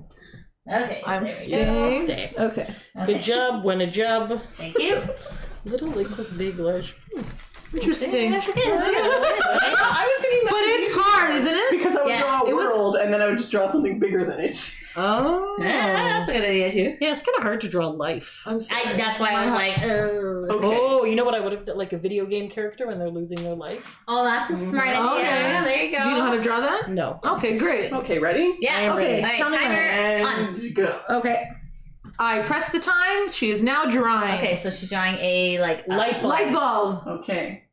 [0.69, 1.01] Okay.
[1.05, 1.27] I'm there go.
[1.27, 2.03] staying.
[2.05, 2.33] Stay.
[2.37, 2.75] Okay.
[3.05, 3.63] Good job.
[3.63, 4.41] Win a job.
[4.55, 5.01] Thank you.
[5.65, 6.59] Little equals big.
[6.59, 6.95] Large.
[7.13, 7.21] Hmm.
[7.75, 8.31] Interesting.
[8.31, 8.57] That's good.
[8.65, 11.71] I was thinking that But it's hard, isn't it?
[11.71, 13.67] because I would Yeah, draw a it was- world and then I would just draw
[13.67, 14.75] something bigger than it.
[14.95, 15.55] Oh.
[15.59, 16.97] Yeah, that's a good idea too.
[17.01, 18.43] Yeah, it's kind of hard to draw life.
[18.45, 18.89] I'm sorry.
[18.89, 20.55] I, that's why I was like, Ugh.
[20.55, 20.77] Okay.
[20.79, 21.79] Oh, you know what I would have done?
[21.79, 23.99] Like a video game character when they're losing their life?
[24.07, 25.07] oh, that's a smart mm-hmm.
[25.07, 25.29] idea.
[25.29, 25.63] Okay.
[25.63, 26.03] There you go.
[26.03, 26.91] Do you know how to draw that?
[26.91, 27.19] No.
[27.25, 27.91] Okay, great.
[27.91, 28.55] Okay, ready?
[28.59, 28.77] Yeah.
[28.77, 29.23] I am okay.
[29.23, 29.23] ready.
[29.23, 30.43] All right, Tell me timer on.
[30.55, 31.01] And go.
[31.09, 31.49] Okay.
[32.19, 33.29] I press the time.
[33.31, 34.33] She is now drawing.
[34.35, 36.25] Okay, so she's drawing a like uh, Light bulb.
[36.25, 37.07] Light bulb.
[37.19, 37.63] Okay.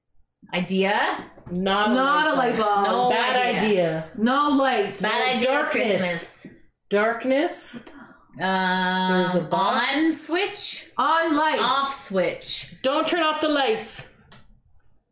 [0.54, 1.26] idea.
[1.50, 2.84] Not a Not a light bulb.
[2.86, 3.10] No.
[3.10, 3.60] Bad idea.
[3.68, 4.10] idea.
[4.16, 5.02] No lights.
[5.02, 5.48] Bad idea.
[5.48, 6.00] darkness.
[6.00, 6.46] Christmas.
[6.88, 7.84] Darkness.
[8.40, 9.94] Um, There's a box.
[9.96, 11.60] on switch, On lights.
[11.62, 12.76] off switch.
[12.82, 14.12] Don't turn off the lights.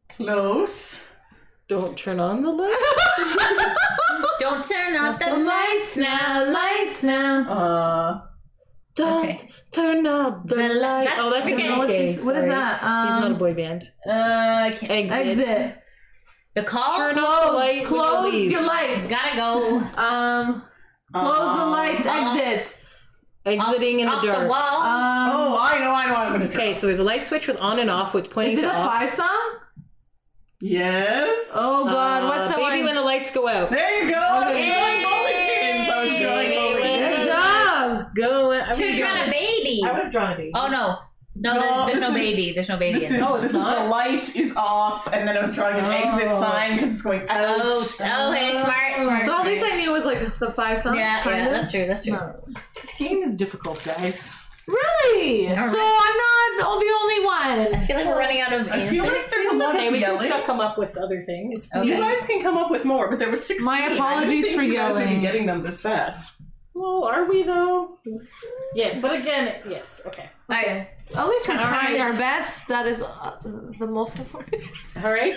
[0.08, 1.04] Close.
[1.68, 3.76] Don't turn on the lights.
[4.40, 6.50] Don't turn off the, The lights now.
[6.50, 7.50] Lights now.
[7.50, 8.20] Uh,
[8.98, 9.48] Don't Okay.
[9.70, 11.08] turn off the, The li- lights.
[11.10, 11.68] that's- oh, that's okay.
[11.68, 12.08] a What okay.
[12.10, 12.48] is, what is sorry.
[12.50, 12.74] that?
[12.80, 12.82] He's
[13.20, 13.90] not a Um, boy band.
[14.06, 14.92] Uh, I can't.
[14.92, 15.48] Exit.
[15.48, 15.82] exit.
[16.54, 16.96] The call.
[16.98, 17.86] Turn off the light.
[17.86, 19.08] Close your lights.
[19.08, 19.78] Gotta go.
[19.96, 20.62] Um,
[21.14, 22.06] close the Um, lights.
[22.06, 22.36] off.
[22.36, 22.84] Exit.
[23.46, 24.40] Exiting in off the dark.
[24.42, 24.82] the wall.
[24.82, 26.14] Um, oh, I know, I know.
[26.16, 26.60] I'm gonna draw.
[26.60, 28.72] Okay, so there's a light switch with on and off with pointing is it to
[28.74, 28.92] a off.
[28.92, 29.50] five song?
[30.60, 31.50] Yes.
[31.54, 32.86] Oh God, Uh, what's the baby one?
[32.86, 33.70] when the lights go out.
[33.70, 34.18] There you go.
[34.18, 34.66] I Okay.
[34.66, 35.88] drawing bowling pins.
[35.88, 36.57] I was drawing bowling Good pins.
[38.20, 38.30] Job.
[38.30, 38.52] Go.
[38.52, 39.82] I Should have drawn a baby.
[39.84, 40.52] I would have drawn a baby.
[40.54, 40.98] Oh no,
[41.36, 42.52] no, No, there's, there's no is- baby.
[42.52, 42.98] There's no baby.
[43.00, 43.20] This in is.
[43.20, 43.84] No, it's this is not.
[43.84, 45.90] the light is off, and then I was drawing an oh.
[45.90, 46.40] exit Oh.
[46.40, 47.60] sign because it's going oh, out.
[47.62, 49.24] Oh, oh, hey, smart, smart.
[49.24, 49.64] So at least.
[49.64, 50.94] I knew it was like the five song.
[50.96, 51.52] Yeah, kind yeah, of?
[51.52, 51.86] that's true.
[51.86, 52.12] That's true.
[52.14, 52.34] No.
[52.74, 54.32] This game is difficult, guys.
[54.66, 55.48] Really?
[55.48, 55.72] All right.
[55.72, 57.74] So I'm not oh, the only one.
[57.80, 59.22] I feel like we're running out of I feel answers.
[59.22, 61.70] like there's a lot Okay, of we can still come up with other things.
[61.74, 61.88] Okay.
[61.88, 63.64] You guys can come up with more, but there were six.
[63.64, 65.20] My I didn't apologies think for you guys would yelling.
[65.22, 66.32] getting them this fast.
[66.78, 67.98] Well, are we though?
[68.72, 70.00] Yes, but again, yes.
[70.06, 70.30] Okay.
[70.48, 70.86] All right.
[71.16, 72.12] At least we're All trying right.
[72.12, 72.68] our best.
[72.68, 74.62] That is uh, the most important.
[75.04, 75.34] All right.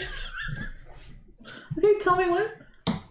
[1.79, 2.53] okay, tell me what.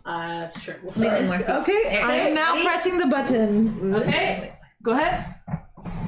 [0.05, 0.77] Uh, sure.
[0.83, 1.25] We'll start.
[1.25, 1.59] more.
[1.63, 2.67] Okay, I am now Ready?
[2.67, 3.95] pressing the button.
[3.97, 4.55] Okay.
[4.85, 5.35] Go ahead.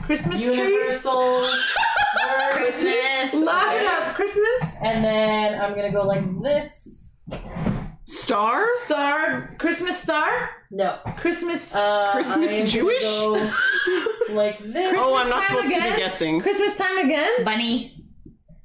[0.06, 0.54] Christmas tree.
[0.56, 1.48] Universal.
[2.52, 3.34] Christmas.
[3.34, 4.14] Laugh it up.
[4.14, 4.76] Christmas.
[4.80, 7.14] And then I'm gonna go like this.
[8.32, 8.66] Star?
[8.86, 9.54] Star.
[9.58, 10.50] Christmas star.
[10.70, 10.98] No.
[11.18, 11.74] Christmas.
[11.74, 13.02] Uh, Christmas I am gonna Jewish?
[13.02, 13.52] go
[14.30, 14.94] like this.
[14.96, 15.92] Oh, I'm not time supposed to again?
[15.92, 16.40] be guessing.
[16.40, 17.44] Christmas time again.
[17.44, 18.02] Bunny.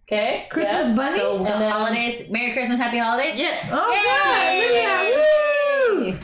[0.08, 0.48] Okay.
[0.50, 0.96] Christmas yeah.
[0.96, 1.18] bunny.
[1.18, 2.30] So the then- holidays.
[2.30, 3.36] Merry Christmas, Happy Holidays.
[3.38, 3.70] Yes.
[3.74, 4.86] oh Yay!
[4.86, 6.20] God, Lydia, woo!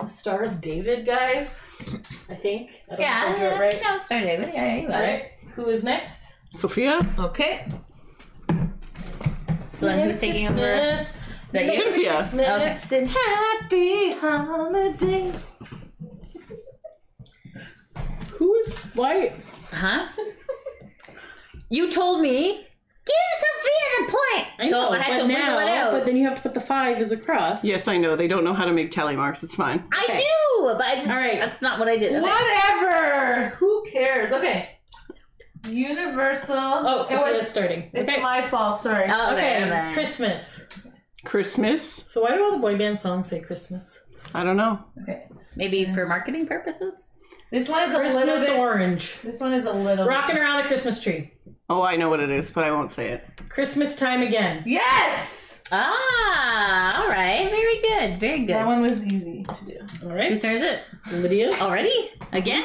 [0.00, 1.66] The Star of David, guys.
[2.30, 2.82] I think.
[2.90, 3.30] I don't know Yeah.
[3.30, 3.82] if I drew it right.
[3.82, 4.54] No, it's started David.
[4.54, 5.06] Yeah, yeah, you got All it.
[5.12, 5.24] right.
[5.54, 6.32] Who is next?
[6.54, 6.98] Sophia?
[7.18, 7.66] Okay.
[9.74, 10.56] So then who's taking over?
[10.72, 11.23] Is Christmas.
[11.54, 11.82] That you?
[11.82, 12.14] Cynthia.
[12.16, 15.50] Christmas and happy holidays.
[18.32, 19.34] Who's white?
[19.72, 20.08] Huh?
[21.70, 22.66] you told me.
[23.06, 24.48] Give Sophia the point.
[24.60, 25.92] I so know, I had but to now, wiggle it out.
[25.92, 27.62] But then you have to put the five as a cross.
[27.62, 28.16] Yes, I know.
[28.16, 29.42] They don't know how to make tally marks.
[29.42, 29.84] It's fine.
[29.92, 30.16] I Okay.
[30.22, 31.38] do, but I just All right.
[31.38, 32.12] that's not what I did.
[32.12, 32.22] Okay.
[32.22, 33.48] Whatever.
[33.56, 34.32] Who cares?
[34.32, 34.70] Okay.
[35.68, 36.56] Universal.
[36.56, 37.90] Oh, it Sophia's was, starting.
[37.92, 38.22] it's okay.
[38.22, 38.80] my fault.
[38.80, 39.04] Sorry.
[39.06, 39.64] Oh, okay.
[39.64, 39.66] okay.
[39.66, 39.92] okay.
[39.92, 40.62] Christmas.
[41.24, 41.82] Christmas?
[41.84, 44.06] So why do all the boy band songs say Christmas?
[44.34, 44.82] I don't know.
[45.02, 45.26] Okay.
[45.56, 47.04] Maybe for marketing purposes.
[47.50, 48.58] This one is a little Christmas bit.
[48.58, 49.16] orange.
[49.22, 50.06] This one is a little.
[50.06, 51.32] Rocking around the Christmas tree.
[51.68, 53.24] Oh, I know what it is, but I won't say it.
[53.48, 54.62] Christmas time again.
[54.66, 55.62] Yes.
[55.72, 57.48] Ah, all right.
[57.50, 58.20] Very good.
[58.20, 58.54] Very good.
[58.56, 59.78] That one was easy to do.
[60.06, 60.30] All right.
[60.30, 60.80] Whose turn is it?
[61.12, 61.50] Lydia.
[61.60, 62.10] Already?
[62.32, 62.64] Again?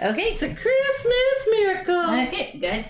[0.00, 0.32] Okay.
[0.32, 2.26] It's a Christmas miracle.
[2.26, 2.86] Okay, good.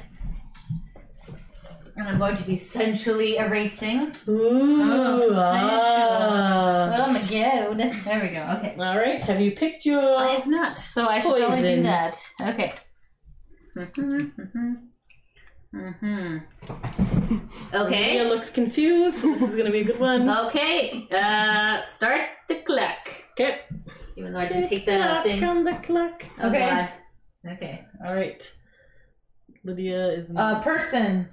[1.97, 4.15] And I'm going to be sensually erasing.
[4.27, 4.83] Ooh.
[4.83, 7.07] Oh, ah.
[7.07, 7.79] Oh my god.
[8.05, 8.43] There we go.
[8.59, 8.75] Okay.
[8.79, 9.23] All right.
[9.23, 10.01] Have you picked your.
[10.17, 12.17] I have not, so I should probably do that.
[12.41, 12.73] Okay.
[13.77, 14.75] Mm-hmm.
[15.75, 17.37] Mm-hmm.
[17.75, 18.07] Okay.
[18.19, 19.23] Lydia looks confused.
[19.25, 20.29] This is gonna be a good one.
[20.47, 21.09] Okay.
[21.11, 23.09] Uh, start the clock.
[23.33, 23.61] Okay.
[24.17, 25.45] Even though I didn't take the Tick-tock thing.
[25.45, 26.25] on the clock.
[26.41, 26.89] Oh, Okay.
[27.51, 27.85] Okay.
[28.07, 28.53] All right.
[29.65, 31.29] Lydia is Uh, person.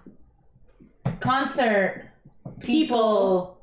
[1.20, 2.06] Concert.
[2.60, 3.58] People.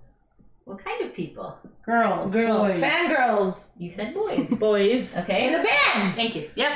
[0.65, 1.57] What kind of people?
[1.85, 2.59] girls, Girl.
[2.67, 3.67] boys, Fangirls.
[3.79, 4.51] You said boys.
[4.59, 5.17] boys.
[5.19, 5.47] Okay.
[5.49, 6.15] In a band.
[6.17, 6.51] Thank you.
[6.57, 6.73] Yep.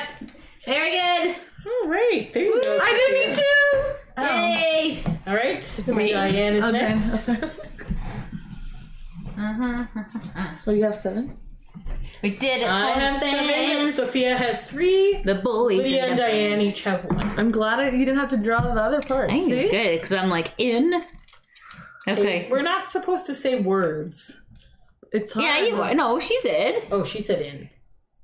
[0.65, 1.35] Very good.
[1.65, 2.79] All right, there you go.
[2.81, 3.97] I didn't need Sophia.
[4.15, 4.23] to.
[4.23, 5.03] Yay.
[5.27, 6.11] All right, me.
[6.13, 6.79] Diane is Okay.
[6.79, 7.59] next.
[9.37, 9.85] Uh-huh.
[10.55, 11.35] So you have seven?
[12.23, 13.47] We did it I for have seven.
[13.47, 13.95] fans.
[13.95, 15.21] Sophia has three.
[15.25, 15.77] The boys.
[15.79, 17.27] Lydia and Diane each have one.
[17.39, 19.29] I'm glad I, you didn't have to draw the other part.
[19.31, 19.57] I think See?
[19.59, 21.01] it's good because I'm like in.
[22.07, 22.47] Okay.
[22.49, 24.39] We're not supposed to say words.
[25.11, 25.45] It's hard.
[25.45, 25.93] Yeah, you are.
[25.93, 26.83] No, she did.
[26.91, 27.69] Oh, she said in.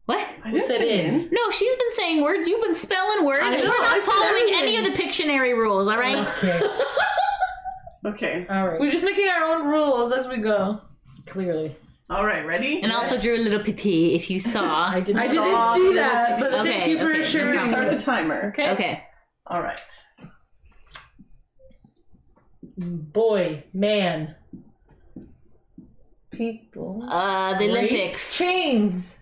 [0.06, 0.20] What?
[0.20, 1.30] I Who didn't said say in?
[1.32, 2.48] No, she's been saying words.
[2.48, 3.42] You've been spelling words.
[3.44, 4.92] I know, We're I not said following any of the.
[4.92, 6.18] Pictionary rules, all right?
[6.18, 6.62] Okay.
[8.06, 8.46] Okay.
[8.50, 8.80] All right.
[8.80, 10.82] We're just making our own rules as we go.
[11.26, 11.76] Clearly,
[12.10, 12.46] All right.
[12.46, 12.82] Ready?
[12.82, 14.86] And also drew a little pee if you saw.
[14.90, 15.20] I didn't.
[15.20, 17.70] I didn't see that, but Okay, thank you for okay, no assuring problem.
[17.70, 18.48] Start the timer.
[18.50, 18.70] Okay.
[18.72, 19.04] okay.
[19.48, 19.80] All right.
[22.78, 24.36] Boy, man,
[26.32, 27.04] People.
[27.10, 27.70] Uh, the Great.
[27.72, 28.38] Olympics.
[28.38, 29.16] Chains.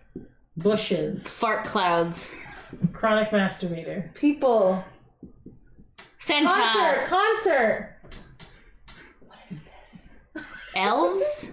[0.58, 2.30] bushes, Fart clouds.
[2.92, 4.84] chronic masturbator, People.
[6.20, 6.50] Santa.
[6.50, 7.08] Concert.
[7.08, 7.96] Concert.
[9.26, 10.44] What is this?
[10.76, 11.52] Elves.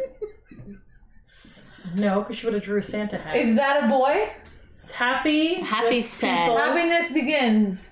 [1.95, 3.37] No, because she would have drew a Santa hat.
[3.37, 4.31] Is that a boy?
[4.95, 6.47] happy, Happy, with sad.
[6.49, 6.59] people.
[6.59, 7.91] Happiness begins.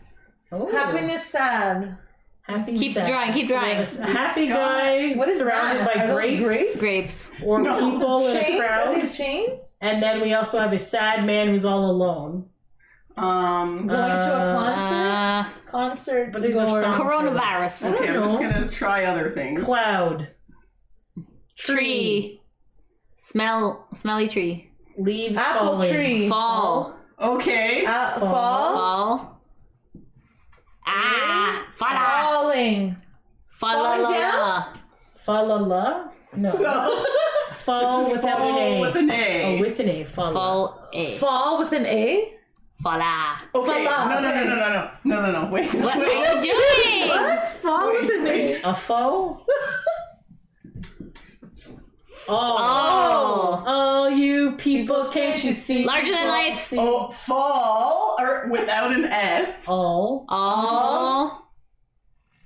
[0.53, 0.71] Oh.
[0.73, 1.99] Happiness sad.
[2.43, 2.77] Happy.
[2.77, 3.07] Keep sad.
[3.07, 3.77] drawing, keep So we drawing.
[3.77, 5.09] have A happy Sky.
[5.11, 5.95] guy What is surrounded that?
[5.95, 6.81] by Are those grapes, grapes?
[6.81, 7.31] Grapes.
[7.45, 7.91] or No.
[7.93, 8.61] people in a Chains?
[8.61, 9.77] Are crowd, they chains?
[9.81, 12.49] and then we also have a sad man who's all alone.
[13.17, 13.87] Um.
[13.87, 14.97] Going to a concert?
[14.97, 16.33] Uh, Concert.
[16.33, 16.83] But these are goer.
[16.83, 16.97] songs.
[16.97, 17.95] coronavirus.
[17.95, 18.27] Okay, I'm know.
[18.27, 19.63] just gonna try other things.
[19.63, 20.29] Cloud,
[21.57, 22.40] Tree.
[23.31, 23.87] Smell.
[23.95, 24.69] Smelly tree.
[24.99, 26.29] leaves Apple falling, tree.
[26.29, 26.97] Fall.
[27.21, 27.85] Okay.
[27.87, 28.19] Uh, Fall.
[28.19, 28.75] fall.
[28.75, 29.41] Fall.
[30.85, 31.67] Ah.
[31.77, 32.01] Fala.
[32.25, 32.97] Falling.
[33.51, 34.67] Falling la.
[35.25, 36.09] Fa la la?
[36.35, 36.53] No.
[36.55, 37.05] No.
[37.65, 38.81] Fall This is without an fall A.
[38.81, 39.45] with an A.
[39.45, 40.05] Oh, with an A.
[40.05, 40.33] Fall.
[40.33, 40.89] Fall.
[40.93, 41.17] A.
[41.19, 42.35] Fall with an A?
[42.83, 43.37] Fala.
[43.55, 43.85] okay.
[43.85, 45.51] Fall No, no, no, no, no, no, no, no, no.
[45.53, 45.73] Wait.
[45.75, 47.09] What are you doing?
[47.09, 47.49] What?
[47.63, 48.71] Fall Wait, with an A?
[48.71, 49.47] A foe?
[52.29, 52.57] Oh.
[52.61, 53.65] Oh.
[53.67, 55.85] Oh, you people, can't you see?
[55.85, 56.67] Larger than life.
[56.69, 56.79] See?
[56.79, 59.69] Oh, fall or without an F.
[59.69, 61.53] All, All.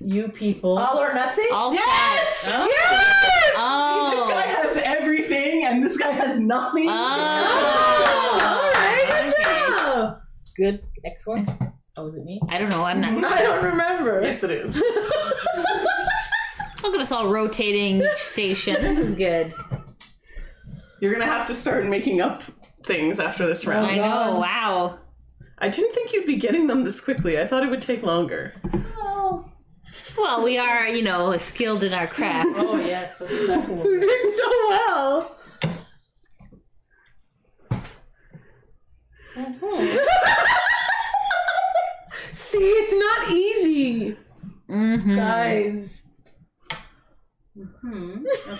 [0.00, 0.78] you people.
[0.78, 1.48] All or nothing?
[1.52, 2.38] All Yes!
[2.38, 2.54] set.
[2.54, 2.66] Oh.
[2.70, 3.54] Yes!
[3.56, 4.10] Oh.
[4.16, 6.88] This guy has everything, and this guy has nothing.
[6.88, 6.92] Oh.
[6.92, 10.18] oh all right, good job.
[10.56, 10.82] Good.
[11.04, 11.48] Excellent.
[11.96, 12.40] Oh, is it me?
[12.48, 12.84] I don't know.
[12.84, 13.32] I'm not.
[13.32, 14.20] I don't remember.
[14.22, 14.74] Yes, it is.
[16.84, 18.74] Look at us all rotating each station.
[18.80, 19.52] This is good.
[21.00, 22.42] You're gonna have to start making up
[22.84, 23.86] things after this round.
[23.86, 24.38] I know.
[24.38, 24.98] Wow.
[25.58, 27.40] I didn't think you'd be getting them this quickly.
[27.40, 28.54] I thought it would take longer.
[28.98, 29.44] Oh.
[30.18, 32.48] Well, we are, you know, skilled in our craft.
[32.56, 33.18] Oh, yes.
[33.18, 35.36] That's exactly what You're doing so well.
[42.32, 44.16] See, it's not easy,
[44.68, 45.16] Mm-hmm.
[45.16, 45.93] guys.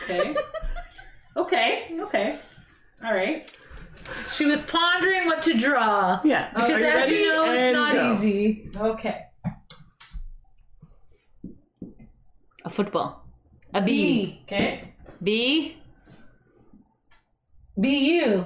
[0.05, 0.37] Okay.
[1.37, 1.97] okay.
[2.01, 2.39] Okay.
[3.05, 3.51] All right.
[4.35, 6.21] She was pondering what to draw.
[6.25, 6.51] Yeah.
[6.53, 7.15] Because Are you as ready?
[7.17, 8.15] you know, it's not go.
[8.15, 8.71] easy.
[8.77, 9.21] Okay.
[12.65, 13.27] A football.
[13.73, 14.41] A bee.
[14.45, 14.95] Okay.
[15.23, 15.77] Bee.
[17.81, 18.45] B U.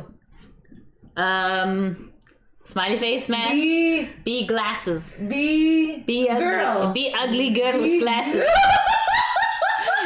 [1.16, 2.12] Um.
[2.64, 3.50] Smiley face man.
[3.50, 4.08] B.
[4.24, 5.14] Bee glasses.
[5.28, 6.02] B.
[6.06, 6.44] Be ugly.
[6.44, 6.92] Girl.
[6.92, 8.44] Be ugly girl B- with glasses.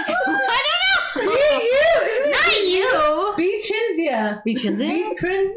[0.07, 1.33] I don't know.
[1.33, 1.33] B
[1.75, 2.31] U.
[2.31, 4.43] Not Chinzia.
[4.45, 4.89] Be Chinzy.
[4.89, 5.57] B Chris.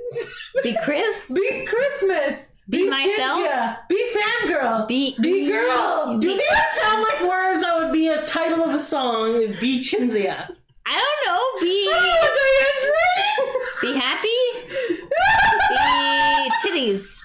[0.64, 1.32] Be Chris.
[1.36, 2.52] B Christmas.
[2.70, 3.40] Be myself.
[3.40, 3.78] Chinzia.
[3.90, 4.88] B fangirl.
[4.88, 6.18] Be B girl.
[6.20, 6.42] Be- Do These
[6.82, 9.34] sound like words that would be a title of a song.
[9.36, 10.48] Is Be Chinzia.
[10.88, 11.62] I don't know.
[11.62, 14.42] Be Oh, be happy.
[15.70, 17.18] Be titties.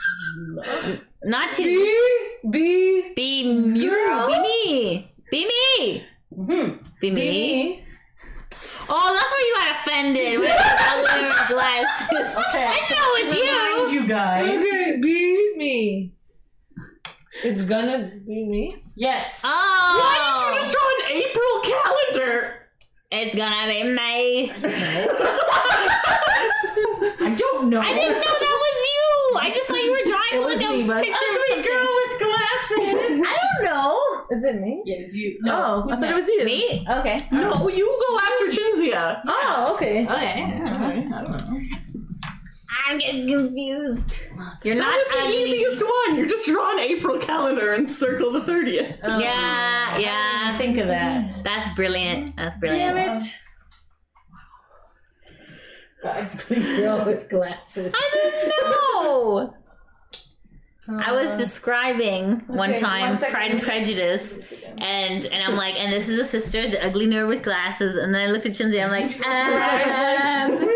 [1.24, 1.86] Not titties.
[2.50, 3.90] Be you.
[3.90, 4.26] Girl.
[4.28, 5.12] Be me.
[5.30, 6.04] Be me.
[6.34, 6.70] Hmm.
[7.00, 7.14] Be B.
[7.14, 7.84] me.
[8.90, 8.94] B.
[8.98, 10.40] Oh, that's where you got offended.
[10.40, 12.36] With ugly with glasses.
[12.48, 12.66] Okay.
[12.66, 14.00] I know with Remind you.
[14.00, 14.48] you guys.
[14.48, 16.12] Okay, be me.
[17.44, 18.84] It's gonna be me.
[18.96, 19.40] Yes.
[19.44, 19.48] Oh.
[19.48, 22.66] Why did you just draw an April calendar?
[23.12, 24.50] It's gonna be May.
[27.22, 27.80] I don't know.
[27.80, 29.38] I didn't know that was you.
[29.38, 31.48] I just thought you were drawing It was like me, a but- picture of Ugly
[31.48, 31.72] something.
[31.72, 31.99] girl with glasses.
[33.26, 34.26] I don't know.
[34.30, 34.82] Is it me?
[34.86, 35.38] yes, you.
[35.46, 36.44] oh, I who's thought it was you.
[36.44, 36.86] Me?
[36.88, 37.18] Okay.
[37.32, 37.68] No, oh.
[37.68, 39.22] you go after Chinzia.
[39.26, 40.04] Oh, okay.
[40.06, 40.60] Okay.
[40.64, 41.60] Sorry, I don't know.
[42.70, 44.22] I I'm getting confused.
[44.64, 45.42] You're not That was the ugly.
[45.52, 46.16] easiest one.
[46.16, 48.98] You just draw an April calendar and circle the 30th.
[49.04, 50.58] Oh, Yeah, I didn't yeah.
[50.58, 51.32] think of that.
[51.44, 52.34] That's brilliant.
[52.36, 52.96] That's brilliant.
[52.96, 53.22] Damn it.
[56.02, 57.92] Ugly girl with glasses.
[57.94, 59.54] I didn't know.
[60.98, 65.74] I was describing one Okay, time one second, Pride and Prejudice, and and I'm like,
[65.78, 68.52] and this is a sister, the ugly nerd with glasses, and then I looked at
[68.52, 70.68] Chinzy, I'm like, um,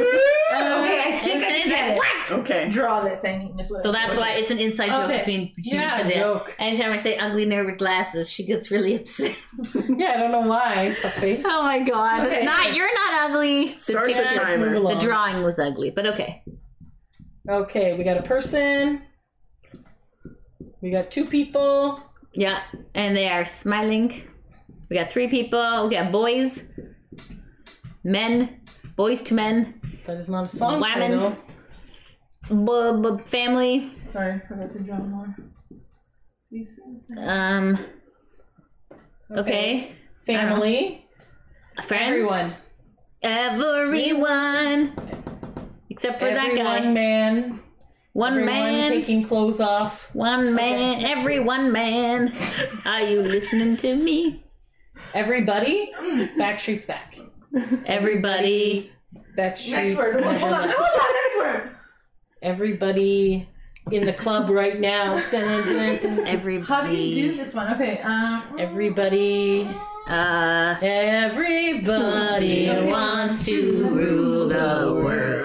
[0.54, 1.98] Okay, I think I and can get it.
[1.98, 2.38] what?
[2.40, 2.68] Okay.
[2.70, 3.24] Draw this.
[3.24, 5.18] I mean, this So that's why it's an inside joke Okay.
[5.18, 6.14] between between Yeah, each other.
[6.14, 6.54] joke.
[6.58, 9.36] Anytime I say ugly nerd with glasses, she gets really upset.
[9.96, 10.94] Yeah, I don't know why.
[11.00, 11.42] Fuckface.
[11.44, 12.26] oh my god!
[12.26, 12.44] Okay.
[12.44, 13.76] Not you're not ugly.
[13.78, 14.80] Start the the, timer.
[14.80, 16.42] the drawing was ugly, but okay.
[17.48, 19.02] Okay, we got a person.
[20.84, 21.98] We got two people.
[22.34, 22.60] Yeah,
[22.94, 24.22] and they are smiling.
[24.90, 25.88] We got three people.
[25.88, 26.64] We got boys,
[28.04, 28.60] men,
[28.98, 31.10] Boyz II Men, That is not a song Women.
[31.10, 31.36] title.
[32.50, 35.34] bu- bu- family, Sorry, I forgot to draw more
[37.16, 37.78] um,
[39.38, 39.92] okay,
[40.26, 41.06] Family.
[41.86, 42.52] friends, Everyone.
[43.22, 44.92] everyone,
[45.88, 46.80] except for that guy.
[46.92, 47.60] man.
[48.14, 50.08] One Everyone man, taking clothes off.
[50.14, 52.32] one man, every one man.
[52.86, 54.44] Are you listening to me?
[55.14, 55.90] Everybody.
[56.38, 57.18] Backstreet's back.
[57.86, 58.92] Everybody,
[59.36, 60.22] Backstreet's Next word.
[60.22, 60.68] Hold on.
[60.68, 61.12] Hold on.
[61.12, 61.76] Next word.
[62.40, 63.48] Everybody
[63.90, 65.16] in the club right now.
[65.32, 66.64] Everybody.
[66.68, 67.74] How do you do this one?
[67.74, 68.00] Okay.
[68.02, 68.44] Um.
[68.60, 69.68] Everybody.
[70.06, 75.43] Uh, Everybody Who wants to rule the world?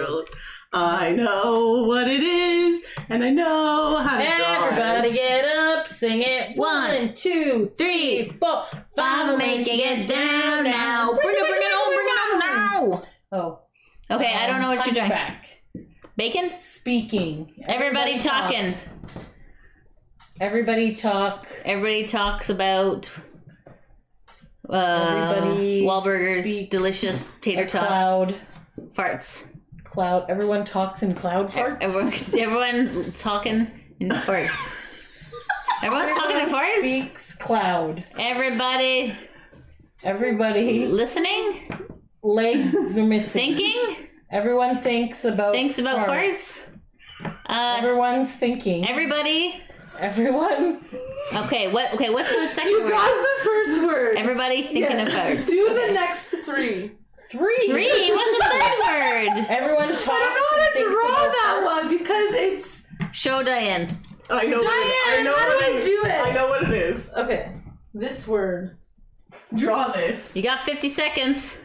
[0.71, 4.71] I know what it is, and I know how to draw it.
[4.71, 5.13] Everybody it.
[5.15, 6.55] get up, sing it.
[6.57, 8.63] One, One, two, three, three, four,
[8.95, 11.11] Five, making it down now.
[11.13, 12.39] Bring it, bring it on, bring it on
[12.91, 13.03] now.
[13.31, 13.59] Oh.
[14.11, 15.09] Okay, I don't know what you're doing.
[15.09, 15.47] Hunchback.
[16.17, 16.51] Bacon?
[16.59, 17.63] Speaking.
[17.67, 18.63] Everybody talking.
[18.63, 18.89] talks.
[20.39, 21.47] Everybody talk.
[21.65, 23.09] Everybody talks about
[24.69, 28.35] uh, Everybody Wahlburgers, speaks delicious tater A tots, cloud.
[28.93, 29.45] farts.
[29.89, 30.25] Cloud.
[30.29, 31.77] Everyone talks in cloud farts.
[31.81, 33.67] Everyone, everyone talking
[33.99, 34.75] in farts.
[35.83, 36.79] Everyone's talking in Everyone farts.
[36.79, 38.03] Speaks cloud.
[38.17, 39.13] Everybody
[40.03, 41.69] Everybody listening,
[42.23, 43.55] legs are missing.
[43.57, 46.69] thinking, Everyone thinks about thinks about farts.
[47.47, 48.87] Uh, Everyone's thinking.
[48.89, 49.61] everybody.
[49.99, 50.85] Everyone.
[51.35, 51.93] Okay, what?
[51.95, 52.91] Okay, what's the second You word?
[52.91, 54.15] got the first word.
[54.17, 55.07] Everybody thinking Yes.
[55.07, 55.47] of farts.
[55.49, 55.87] Do Okay.
[55.87, 56.91] the next three.
[57.29, 57.67] Three.
[57.69, 58.11] Three.
[58.11, 59.45] What's the third word?
[59.49, 61.65] Everyone talks I don't know how to draw that farts.
[61.89, 63.87] one because it's Show Diane.
[64.31, 64.57] I know.
[64.57, 65.25] what it, I Diane.
[65.25, 66.27] know How what do I it- do it?
[66.27, 67.13] I know what it is.
[67.15, 67.51] okay.
[67.93, 68.77] This word.
[69.55, 70.35] Draw this.
[70.35, 71.59] You got 50 seconds.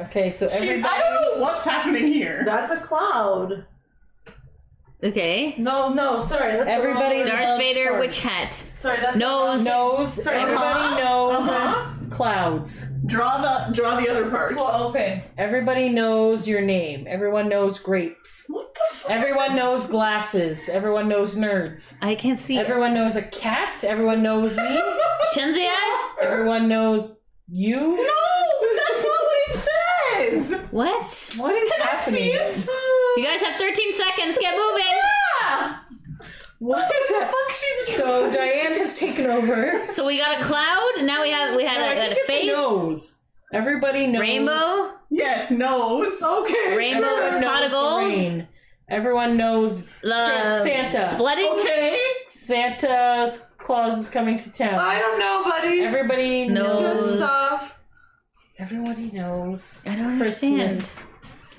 [0.00, 0.94] Okay, so She- everybody.
[0.94, 2.42] I don't know what's happening here.
[2.44, 3.64] That's a cloud.
[5.02, 5.54] Okay.
[5.58, 6.52] No, no, sorry.
[6.52, 7.26] That's the wrong Everybody word.
[7.26, 7.98] Darth Darth loves Vader, farts.
[8.00, 8.62] witch hat.
[8.78, 9.62] Sorry, that's Nose.
[9.64, 10.22] The wrong- knows.
[10.24, 10.98] Sorry, everybody uh-huh.
[10.98, 11.90] knows Uh-huh.
[12.10, 12.86] clouds.
[13.06, 14.54] Draw the draw the other part.
[14.56, 15.24] Well, okay.
[15.36, 17.06] Everybody knows your name.
[17.08, 18.46] Everyone knows grapes.
[18.48, 19.10] What the fuck?
[19.10, 19.62] Everyone is this?
[19.62, 20.68] knows glasses.
[20.70, 21.98] Everyone knows nerds.
[22.00, 22.60] I can't see it.
[22.66, 23.84] Everyone knows a cat.
[23.84, 24.62] Everyone knows me.
[25.34, 25.74] Chinzia?
[26.20, 27.76] Everyone knows you.
[27.76, 30.60] No, that's not what it says.
[30.70, 31.32] What?
[31.36, 32.20] What is Can I happening?
[32.20, 32.68] see it?
[33.16, 34.38] You guys have 13 seconds.
[34.40, 35.00] Get moving.
[36.64, 36.68] Yeah.
[36.68, 39.92] What is The fuck she's So Diane has taken over.
[39.92, 40.92] So we got a cloud.
[40.98, 42.46] and Now we have we had a, I got think a it's face.
[42.46, 43.20] nose.
[43.52, 44.20] Everybody knows.
[44.20, 44.92] Rainbow.
[45.10, 46.20] Yes, nose.
[46.22, 46.76] Okay.
[46.76, 47.06] Rainbow.
[47.06, 47.98] Everyone knows Pot of the gold.
[48.08, 48.48] rain.
[48.88, 51.14] Everyone knows Uh, Santa.
[51.16, 51.46] Flooding.
[51.60, 51.98] Okay.
[52.28, 54.74] Santa's Claus is coming to town.
[54.78, 55.80] I don't know, buddy.
[55.82, 56.80] Everybody Knows.
[56.80, 57.04] knows.
[57.06, 57.70] Just stop.
[58.58, 59.84] Everybody knows.
[59.86, 60.56] I don't understand.
[60.70, 61.10] Christmas.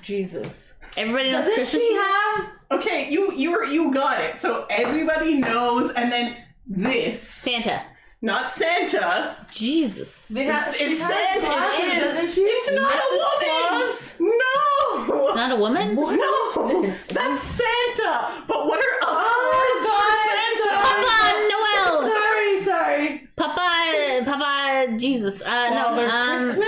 [0.02, 0.74] Jesus.
[0.96, 1.82] Everybody knows Doesn't Christmas.
[1.82, 2.46] she have?
[2.72, 4.40] Okay, you you were you got it.
[4.40, 7.82] So everybody knows, and then this, Santa.
[8.22, 9.36] not Santa.
[9.50, 10.28] Jesus.
[10.28, 10.66] They have.
[10.66, 11.46] It's, she it's has Santa.
[11.46, 12.02] glasses, It is.
[12.14, 12.40] Doesn't she?
[12.42, 13.88] It's not a woman.
[13.88, 14.16] Claus?
[14.20, 15.34] No.
[15.34, 15.94] Not a woman.
[15.94, 17.06] no, this?
[17.08, 18.42] that's Santa.
[18.48, 21.46] But what are other Oh, words for Santa?
[22.16, 23.28] Sorry, sorry.
[23.36, 24.24] Papa.
[24.24, 24.96] Papa.
[24.98, 25.42] Jesus.
[25.42, 26.10] Uh, Father no.
[26.10, 26.66] Um, Christmas?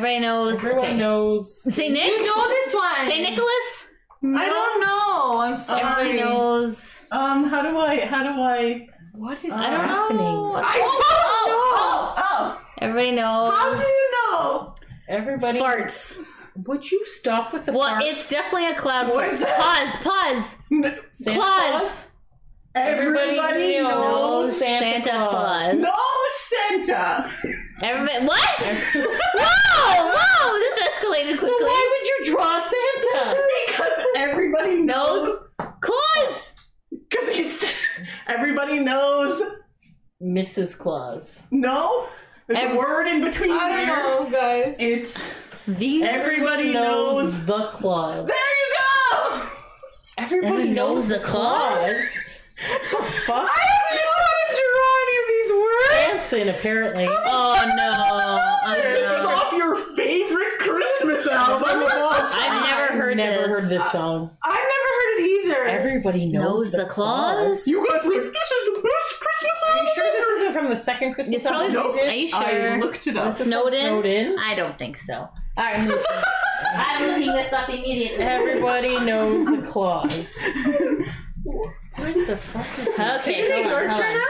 [0.00, 0.20] Sorry.
[0.20, 0.20] Father.
[0.20, 0.20] No.
[0.20, 0.56] Everybody knows.
[0.64, 1.74] Everyone knows.
[1.74, 2.06] Saint Nick.
[2.08, 3.10] You know this one.
[3.10, 3.86] Saint Nicholas.
[4.22, 5.40] I don't know.
[5.40, 5.82] I'm sorry.
[5.82, 7.08] Everybody knows.
[7.12, 8.00] Um, how do I?
[8.06, 8.86] How do I?
[9.12, 10.18] What is I don't happening?
[10.22, 10.54] know.
[10.62, 13.54] I Oh, oh, Everybody knows.
[13.54, 14.74] How do you know?
[15.08, 15.58] Everybody.
[15.58, 16.18] Farts.
[16.66, 18.00] Would you stop with the Well, farts?
[18.04, 19.32] it's definitely a cloud What fart.
[19.32, 19.40] is?
[19.40, 19.96] Pause.
[19.96, 20.58] Pause.
[20.72, 20.94] oh.
[21.12, 21.70] Santa Claus.
[21.70, 22.06] Claus?
[22.74, 23.90] Everybody, Everybody knows.
[24.46, 25.30] knows Santa, Santa Claus.
[25.30, 25.78] Claus.
[25.78, 25.98] No
[26.84, 27.30] Santa.
[27.82, 28.26] Everybody.
[28.26, 28.58] What?
[28.94, 30.12] whoa!
[30.14, 30.58] Whoa!
[30.58, 33.40] This escalated So why would you draw Santa?
[33.66, 35.38] Because everybody knows Knows
[35.80, 36.54] Claus.
[36.90, 37.64] because he's
[38.26, 39.42] everybody knows.
[40.22, 40.76] Mrs.
[40.78, 41.42] Claus.
[41.50, 42.06] No,
[42.46, 44.76] there's Ev- a word in between I don't know, guys.
[44.78, 47.46] It's These everybody knows.
[47.46, 48.26] the Claus.
[48.26, 49.42] There you go.
[50.18, 52.18] Everybody Everyone knows the Claus.
[52.68, 53.48] What the fuck?
[53.50, 55.26] I don't know how to draw any of
[56.00, 56.06] these.
[56.14, 57.06] Dancing, apparently.
[57.08, 58.40] Oh no!
[58.66, 62.30] Oh, this is off your favorite Christmas album of all time.
[62.52, 63.48] I've never heard Never this.
[63.48, 64.30] heard this song.
[64.44, 65.64] I've never heard it either.
[65.66, 67.66] Everybody knows, Knows the Claus?
[67.66, 69.80] You guys were like, this is the best Christmas album.
[69.80, 71.76] Are you sure this isn't from the second Christmas It's probably.
[71.76, 71.96] album?
[71.96, 72.06] Nope.
[72.08, 72.38] Are you sure?
[72.44, 72.78] I sure?
[72.78, 73.36] looked it up.
[73.36, 73.80] This Snowed In?
[73.86, 74.38] Snowden.
[74.38, 75.28] I don't think so.
[75.56, 76.04] I'm looking.
[76.74, 78.24] I'm looking this up immediately.
[78.24, 80.12] Everybody knows the Claus.
[81.96, 83.20] Where the fuck is that?
[83.22, 84.22] Okay, Is it hold your turn on.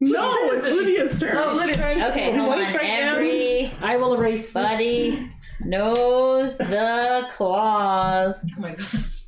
[0.00, 1.36] No, it's Lydia's turn.
[1.36, 2.08] Oh, Lydia.
[2.10, 2.58] Okay, hold on.
[2.58, 3.12] right now.
[3.14, 4.52] Everybody I will erase this.
[4.52, 5.30] Buddy
[5.60, 8.44] knows the claws.
[8.56, 9.20] Oh my gosh.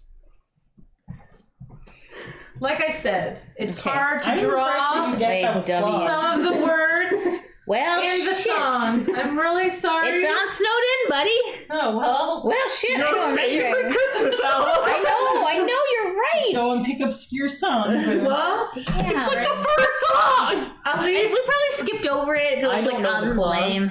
[2.59, 3.91] Like I said, it's Okay.
[3.91, 6.07] hard to I'm impressed that draw you guessed Wait, that was W.
[6.07, 8.47] Some of the words Well, in the shit.
[8.57, 9.09] songs.
[9.15, 10.11] I'm really sorry.
[10.23, 11.67] It's on Snowed In, buddy.
[11.71, 12.43] Oh, well.
[12.45, 12.97] Well, shit.
[12.99, 13.93] Your don't favorite.
[13.93, 14.85] Christmas album.
[14.85, 15.47] I know.
[15.49, 15.83] I know.
[15.93, 16.51] You're right.
[16.55, 17.93] Go and pick obscure songs.
[18.23, 18.85] well, Damn.
[18.87, 20.71] It's like the first song.
[20.85, 23.39] at least we probably skipped over it because it was don't like, know the this
[23.39, 23.91] lame.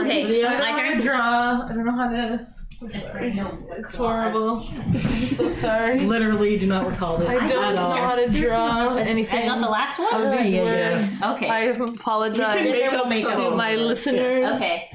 [0.00, 0.96] Okay, I don't my know how turn.
[0.98, 1.62] to draw.
[1.62, 2.46] I don't know how to.
[2.80, 3.38] I'm sorry.
[3.78, 4.68] It's horrible.
[4.68, 5.98] I'm so sorry.
[6.14, 7.34] Literally do not recall this.
[7.34, 10.14] I don't at know how to draw I anything got the last one.
[10.14, 11.00] of these yeah, yeah.
[11.00, 11.22] words.
[11.22, 11.48] Okay.
[11.48, 13.40] I apologize You can make up make some.
[13.42, 13.82] up to my Yeah.
[13.84, 14.56] listeners.
[14.56, 14.90] Okay.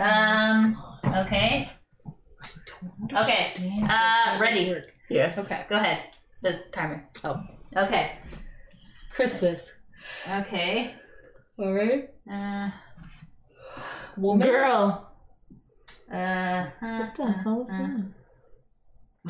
[0.00, 0.82] Um.
[1.18, 1.70] Okay.
[3.14, 3.52] Okay.
[3.90, 4.74] Uh, ready.
[5.10, 5.36] Yes.
[5.38, 5.66] Okay.
[5.68, 6.04] Go ahead.
[6.40, 7.06] This timer.
[7.22, 7.38] Oh.
[7.76, 8.12] Okay.
[9.12, 9.72] Christmas.
[10.28, 10.94] Okay.
[11.58, 12.08] All right.
[12.30, 12.70] Uh.
[14.16, 14.48] Woman.
[14.48, 15.11] Girl.
[16.12, 16.66] Uh.
[16.80, 18.04] What the hell is that?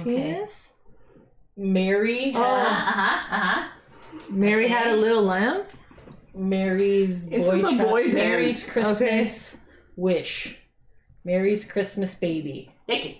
[0.01, 0.05] Okay.
[0.17, 0.73] Penis?
[1.57, 2.33] Mary.
[2.35, 2.65] Uh Oh.
[2.65, 3.37] huh.
[3.37, 3.69] Uh huh.
[4.31, 4.75] Mary Okay.
[4.75, 5.63] had a little lamb?
[6.35, 8.15] Mary's This boy is a child- boy band.
[8.15, 9.61] Mary's Christmas
[9.97, 10.59] wish.
[11.25, 12.73] Mary's Christmas baby.
[12.87, 13.15] Thank you.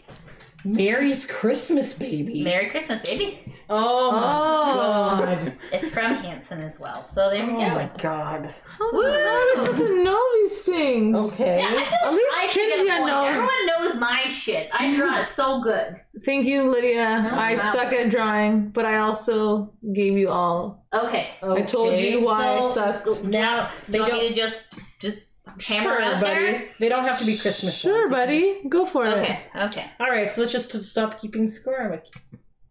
[0.65, 2.43] Mary's Christmas baby.
[2.43, 3.41] Merry Christmas, baby.
[3.69, 5.25] oh my Oh.
[5.27, 5.53] god.
[5.73, 7.05] It's from Hanson as well.
[7.07, 7.57] So there we go.
[7.59, 7.75] Oh go.
[7.75, 8.55] my god.
[8.79, 11.17] How are we supposed to know these things?
[11.17, 11.59] Okay.
[11.59, 13.07] Yeah, I feel At least I should get a Cynthia point.
[13.07, 13.27] knows.
[13.29, 14.71] Everyone knows my shit.
[14.73, 15.97] I draw it so good.
[16.25, 17.23] Thank you, Lydia.
[17.23, 17.85] No I problem.
[17.85, 20.85] suck at drawing, but I also gave you all.
[20.95, 21.29] Okay.
[21.43, 22.11] I told Okay.
[22.11, 23.25] you why So- I sucked.
[23.25, 24.23] Now Do they you want don't.
[24.23, 26.35] me to just just hammer Sure, out buddy.
[26.45, 26.69] there?
[26.79, 27.77] They don't have to be Christmas.
[27.79, 28.11] Sure, ones.
[28.11, 28.61] buddy.
[28.69, 29.17] Go for it.
[29.19, 29.41] Okay.
[29.57, 29.91] Okay.
[30.01, 31.83] All right, so let's just stop keeping score.
[31.83, 32.07] I'm like,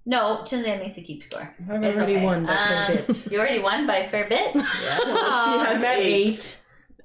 [0.05, 1.53] No, Chinzan needs to keep score.
[1.69, 2.25] I've It's already okay.
[2.25, 3.31] won by a Um, bit.
[3.31, 4.55] You already won by a fair bit.
[4.55, 6.29] Well, she has I'm at eight.
[6.29, 6.57] eight.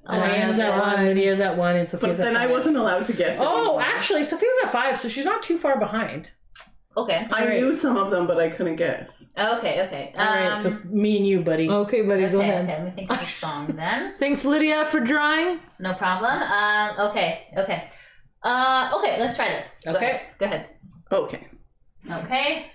[0.09, 0.67] Oh, Diane's okay.
[0.69, 1.05] at one.
[1.05, 3.37] Lydia's at one, and But then at I wasn't allowed to guess.
[3.41, 3.81] Oh, anymore.
[3.81, 6.31] actually, Sophia's at five, so she's not too far behind.
[6.97, 7.27] Okay.
[7.31, 7.61] I Alright.
[7.61, 9.29] knew some of them, but I couldn't guess.
[9.37, 9.83] Okay.
[9.85, 10.13] Okay.
[10.17, 11.69] All right, Um, so it's me and you, buddy.
[11.69, 12.67] Okay, buddy, okay, go okay, ahead.
[12.67, 14.15] let me think of a song then.
[14.17, 15.59] Thanks, Lydia, for drawing.
[15.79, 16.41] No problem.
[16.41, 17.09] Um.
[17.11, 17.47] Okay.
[17.55, 17.89] Okay.
[18.43, 18.91] Uh.
[18.97, 19.19] Okay.
[19.19, 19.75] Let's try this.
[19.85, 20.05] Go Okay.
[20.11, 20.21] Ahead.
[20.39, 20.69] Go ahead.
[21.11, 21.47] Okay.
[22.11, 22.71] Okay.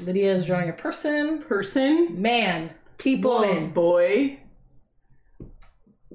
[0.00, 3.38] Lydia is drawing a person, Person, man, People.
[3.40, 3.70] Woman.
[3.70, 4.38] boy,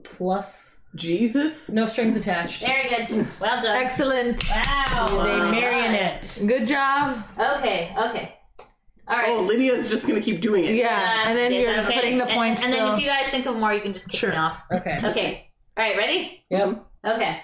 [0.03, 1.69] plus Jesus.
[1.69, 2.61] no strings attached.
[2.65, 3.27] Very good.
[3.39, 3.75] Well done.
[3.75, 4.43] Excellent.
[4.49, 5.05] Wow.
[5.05, 6.39] Is a marionette.
[6.47, 7.23] Good job.
[7.37, 7.93] Okay.
[7.97, 8.35] Okay.
[9.07, 9.29] All right.
[9.29, 10.75] Oh, Lydia's just gonna keep doing it.
[10.75, 11.93] Yeah, and then Is you're okay?
[11.95, 12.87] putting the And- points And, still.
[12.87, 14.29] then if you guys think of more, you can just kick Sure.
[14.31, 14.63] me off.
[14.71, 14.99] Okay.
[15.03, 15.51] Okay.
[15.77, 15.97] All right.
[15.97, 16.43] Ready?
[16.49, 16.83] Yep.
[17.05, 17.41] Okay.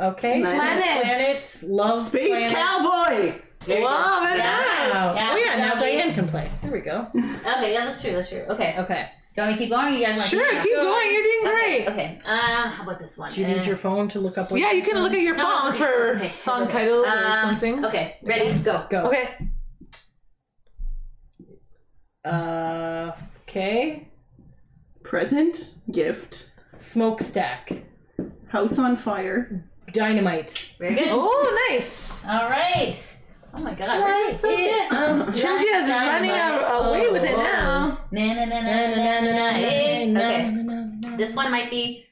[0.00, 0.40] Okay.
[0.40, 0.58] Planet.
[0.60, 1.02] Planet.
[1.04, 1.62] Planet.
[1.64, 2.04] Love.
[2.06, 2.52] Space planet.
[2.52, 3.40] Cowboy.
[3.62, 4.28] Very Wow, good.
[4.28, 4.56] very Yeah.
[4.56, 4.92] nice.
[4.94, 5.14] Wow.
[5.14, 6.50] Yeah, oh yeah, now Diane can play.
[6.68, 7.08] There we go.
[7.16, 7.72] Okay.
[7.72, 8.12] Yeah, that's true.
[8.12, 8.40] That's true.
[8.50, 8.74] Okay.
[8.78, 9.08] Okay.
[9.34, 9.86] Do you want me to keep going?
[9.86, 11.12] Or you guys want to Sure, keep going.
[11.12, 11.84] You're doing Okay.
[11.84, 11.88] great.
[11.88, 12.18] Okay.
[12.26, 12.70] Um.
[12.70, 13.30] How about this one?
[13.32, 15.20] Do you Uh, need your phone to look up what Yeah, you can look at
[15.20, 16.72] your No, phone it's okay, for okay, song okay.
[16.72, 17.84] titles or Um, something.
[17.86, 18.16] Okay.
[18.22, 18.58] Ready?
[18.58, 18.84] Go.
[18.90, 19.06] go.
[19.06, 19.28] Okay.
[22.24, 23.12] Uh
[23.48, 24.08] okay.
[25.04, 27.72] Present, gift, Smokestack.
[28.48, 29.64] house on fire.
[29.92, 30.68] Dynamite.
[30.78, 31.08] Very good.
[31.10, 32.22] Oh, nice.
[32.26, 33.17] All right.
[33.54, 33.96] Oh my God.
[33.96, 34.92] Doing so good.
[34.92, 37.98] Um, Cynthia's running away with it now.
[38.10, 40.20] Na, na, na, na, na, na, na.
[40.20, 41.16] Okay.
[41.16, 42.06] This one might be.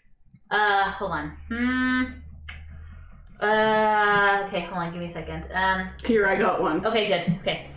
[0.50, 1.32] Uh, hold on.
[1.48, 2.04] Hmm.
[3.40, 4.44] Uh.
[4.46, 4.60] Okay.
[4.62, 4.92] Hold on.
[4.92, 5.48] Give me a second.
[5.54, 5.88] Um.
[6.04, 6.84] Here, I got one.
[6.86, 7.08] Okay.
[7.08, 7.38] Good.
[7.40, 7.70] Okay.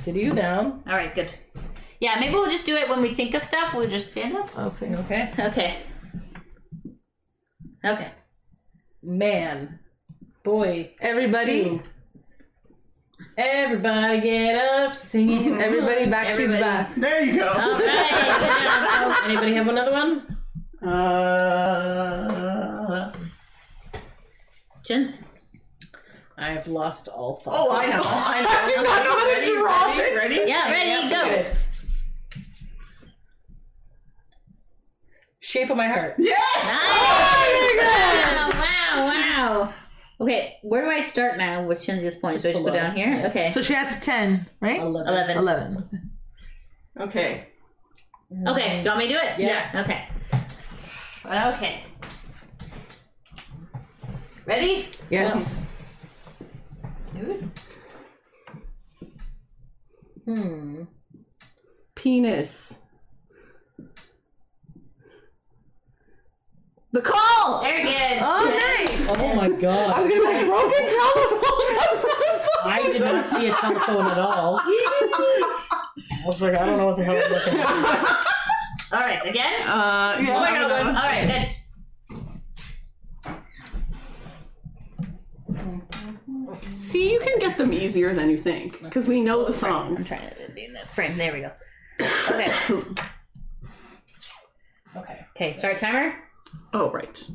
[0.00, 0.82] Sit you down.
[0.86, 1.14] All right.
[1.14, 1.34] Good.
[2.00, 2.18] Yeah.
[2.18, 3.74] Maybe we'll just do it when we think of stuff.
[3.74, 4.56] We'll just stand up.
[4.58, 4.94] Okay.
[4.96, 5.30] Okay.
[5.38, 5.76] Okay.
[7.84, 8.10] Okay.
[9.02, 9.78] Man.
[10.42, 10.92] Boy.
[11.00, 11.64] Everybody.
[11.64, 11.82] Two.
[13.38, 15.60] Everybody get up singing.
[15.62, 16.60] Everybody Backstreet's Everybody.
[16.60, 16.92] back.
[16.96, 17.46] There you go.
[17.46, 17.78] All right.
[17.78, 19.16] Good job.
[19.26, 20.36] Anybody have another one?
[20.90, 22.18] Uh,
[24.84, 25.22] Chins.
[26.36, 27.58] I've lost all thoughts.
[27.60, 28.02] Oh, I know.
[28.04, 28.48] I know.
[28.50, 30.50] I do not know how to ready, draw ready, ready?
[30.50, 31.52] Yeah, ready, go.
[35.38, 36.16] Shape of my heart.
[36.18, 36.40] Yes!
[36.64, 37.78] Nice!
[37.86, 39.72] Wow, wow, wow.
[40.20, 42.40] Okay, where do I start now with Shinzi's point?
[42.40, 42.82] So I just go below.
[42.82, 43.08] down here?
[43.08, 43.30] Yes.
[43.30, 43.50] Okay.
[43.52, 44.80] So she has 10, right?
[44.80, 45.14] Eleven.
[45.14, 45.36] 11.
[45.38, 46.10] 11.
[47.00, 47.48] Okay.
[48.46, 49.38] Okay, do you want me to do it?
[49.38, 49.84] Yeah.
[49.84, 50.08] Okay.
[51.24, 51.84] Okay.
[54.44, 54.88] Ready?
[55.08, 55.64] Yes.
[60.24, 60.82] Hmm.
[61.94, 62.80] Penis.
[66.98, 67.62] The call!
[67.62, 68.18] Very good.
[68.20, 69.06] Oh, nice.
[69.08, 69.96] Oh my I was god.
[69.98, 71.68] gonna be like, broken telephone.
[72.64, 74.58] I did not see a telephone at all.
[74.58, 78.26] I was like, I don't know what the hell I'm looking at.
[78.90, 79.62] All right, again?
[79.68, 81.48] Uh, do you Yeah, I have got another- All right, good.
[86.76, 90.08] See, you can get them easier than you think because we know the I'm songs.
[90.08, 91.16] trying to be in that frame.
[91.16, 91.52] There we go.
[92.32, 92.50] Okay.
[94.96, 95.14] Okay.
[95.36, 96.16] Okay, start timer.
[96.72, 97.28] Oh, right.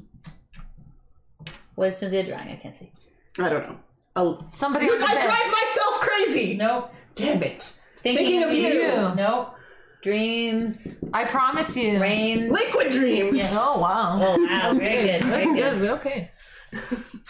[1.76, 2.49] What's the drawing?
[2.49, 2.91] I can't see.
[3.39, 3.78] I don't know.
[4.16, 4.47] I'll...
[4.53, 5.24] Somebody You, on the I bed.
[5.24, 6.55] drive myself crazy.
[6.55, 6.91] Nope.
[7.16, 7.74] Damn it.
[8.03, 8.68] Thinking, Thinking of you.
[8.82, 9.16] You.
[9.16, 9.55] Nope.
[10.03, 11.99] Dreams, I promise you.
[11.99, 12.49] rain.
[12.51, 13.38] Liquid dreams.
[13.38, 13.53] Yes.
[13.55, 14.18] Oh, wow.
[14.22, 15.24] Oh, wow, very good.
[15.24, 15.88] Very That's good.
[15.88, 15.89] good.
[15.99, 16.32] Okay.
[16.72, 16.80] Do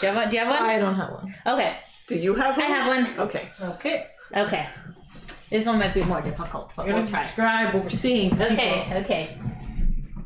[0.01, 0.29] you have one?
[0.29, 0.69] Do you have one?
[0.69, 1.35] I don't have one.
[1.45, 1.77] Okay,
[2.07, 2.65] Do you have one?
[2.65, 3.19] I have one.
[3.27, 3.49] Okay.
[3.61, 4.07] Okay.
[4.35, 4.67] Okay.
[5.51, 7.21] This one might be more difficult, but We're we'll gonna try.
[7.21, 8.35] describe what we're seeing.
[8.35, 9.37] for Okay, people okay,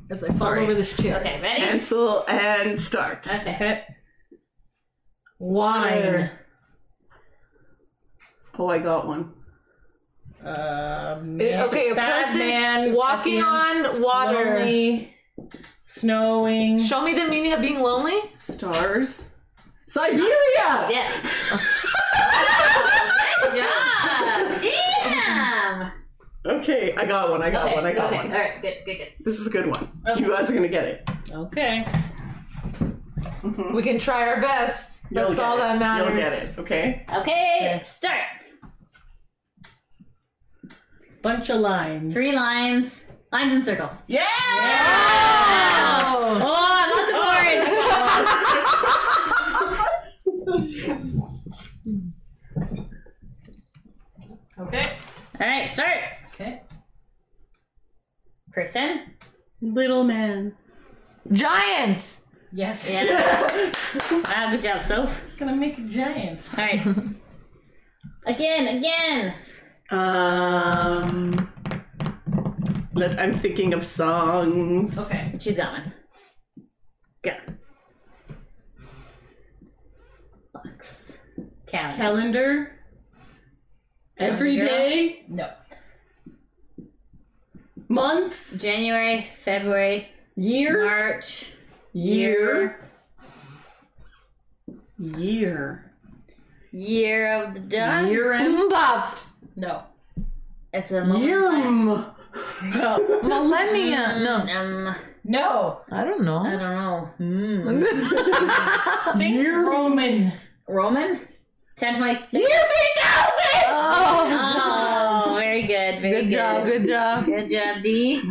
[0.10, 0.64] As I fall Sorry.
[0.64, 1.18] over this chair.
[1.20, 1.39] okay.
[1.41, 1.62] Ready?
[1.62, 3.28] Cancel and start.
[3.28, 3.55] Okay.
[3.55, 3.84] Okay.
[5.39, 6.32] Wine.
[8.58, 9.34] Oh, I got one.
[10.43, 14.55] Um, Eh, okay, a sad person man Walking on water.
[14.60, 15.14] lonely,
[15.84, 16.80] snowing.
[16.80, 18.20] Show me the meaning of being lonely.
[18.34, 19.30] Stars.
[19.88, 20.88] Siberia!
[20.89, 21.12] Yes.
[23.41, 24.37] Good job.
[26.48, 26.60] Damn.
[26.60, 27.41] Okay, I got one.
[27.41, 27.86] I got okay, one.
[27.86, 28.24] I got okay.
[28.24, 28.32] one.
[28.32, 28.62] All right.
[28.62, 28.78] Good.
[28.86, 28.98] Good.
[28.98, 29.08] Good.
[29.20, 29.89] This is a good one.
[30.08, 30.22] Okay.
[30.22, 31.10] You guys are gonna get it.
[31.32, 31.86] Okay.
[33.43, 33.76] Mm-hmm.
[33.76, 35.00] We can try our best.
[35.10, 35.60] You'll That's all it.
[35.60, 36.08] that matters.
[36.10, 36.58] You'll get it.
[36.60, 37.06] Okay.
[37.14, 37.80] Okay.
[37.84, 38.22] Start.
[41.22, 42.14] Bunch of lines.
[42.14, 43.04] Three lines.
[43.32, 44.04] Lines and circles.
[44.08, 44.24] Yeah!
[46.00, 46.39] Oh.
[46.41, 47.14] Oh, I love the
[50.64, 50.93] board.
[54.60, 54.82] Okay.
[55.39, 55.70] All right.
[55.70, 56.00] Start.
[56.40, 56.62] Okay.
[58.52, 59.02] Person.
[59.60, 60.54] Little man.
[61.32, 62.18] Giants.
[62.54, 62.92] Yes.
[62.94, 63.42] Yeah.
[64.12, 64.52] wow.
[64.52, 65.24] Good job, Soph.
[65.26, 66.42] It's gonna make a giant.
[66.56, 66.86] All right.
[68.28, 68.78] again.
[68.78, 69.34] Again.
[69.90, 71.52] Um.
[72.94, 74.96] Let, I'm thinking of songs.
[74.96, 75.36] Okay.
[75.40, 75.94] She's got one.
[77.24, 77.32] Go.
[80.54, 81.18] Box.
[81.66, 81.98] Calendar.
[81.98, 82.72] Calendar.
[84.20, 84.68] Every Girl.
[84.68, 85.26] day.
[85.30, 85.50] No.
[87.90, 88.62] Months.
[88.62, 90.86] January, February, Year.
[90.86, 91.52] March,
[91.94, 92.84] Year.
[95.00, 95.92] Year.
[96.72, 98.08] year of the dog.
[98.10, 98.56] Year end.
[98.72, 99.20] MMMBop.
[99.56, 99.84] No.
[100.74, 101.88] It's a moment in time.
[101.88, 102.06] Year.
[102.76, 103.22] No.
[103.24, 104.20] Millennia.
[104.20, 104.36] No.
[104.88, 105.82] Um, No.
[105.92, 106.38] I don't know.
[106.38, 107.10] I don't know.
[107.18, 107.84] Hmm.
[109.18, 109.66] Think Year.
[109.70, 110.34] Roman.
[110.68, 111.20] Roman?
[111.78, 112.12] 10, 20.
[112.32, 112.48] Year 3000!
[113.70, 114.47] Oh, very
[116.02, 116.02] good.
[116.02, 116.36] Very Good good.
[116.36, 116.66] job.
[116.66, 117.26] Good job.
[117.26, 118.22] Good job, D.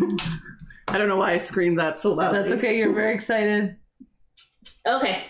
[0.88, 2.34] I don't know why I screamed that so loud.
[2.34, 2.78] That's okay.
[2.78, 3.76] You're very excited.
[4.86, 5.24] Okay.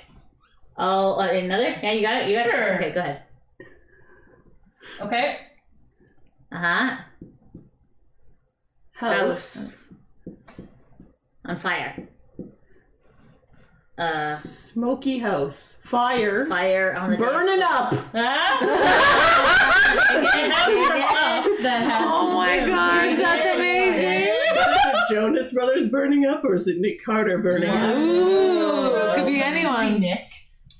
[0.78, 1.74] Oh, uh, another?
[1.82, 2.28] Yeah, you got it?
[2.28, 2.68] You got Sure.
[2.68, 2.76] it?
[2.76, 3.22] Okay, go ahead.
[5.01, 5.39] Okay.
[6.53, 6.97] Uh huh.
[8.93, 9.76] House.
[11.45, 12.09] On fire.
[13.99, 15.80] Uh, Smoky house.
[15.82, 16.44] Fire.
[16.47, 17.90] fire on the Burning up.
[21.62, 24.28] that Oh my god, that's amazing.
[24.28, 24.57] Is
[25.11, 27.97] it Jonas Brothers burning up or is it Nick Carter burning up?
[27.97, 30.01] Ooh, could be anyone.
[30.01, 30.26] Nick.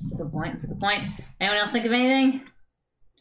[0.01, 0.53] That's a good point.
[0.53, 1.05] That's a good point.
[1.41, 2.43] Anyone else think of anything?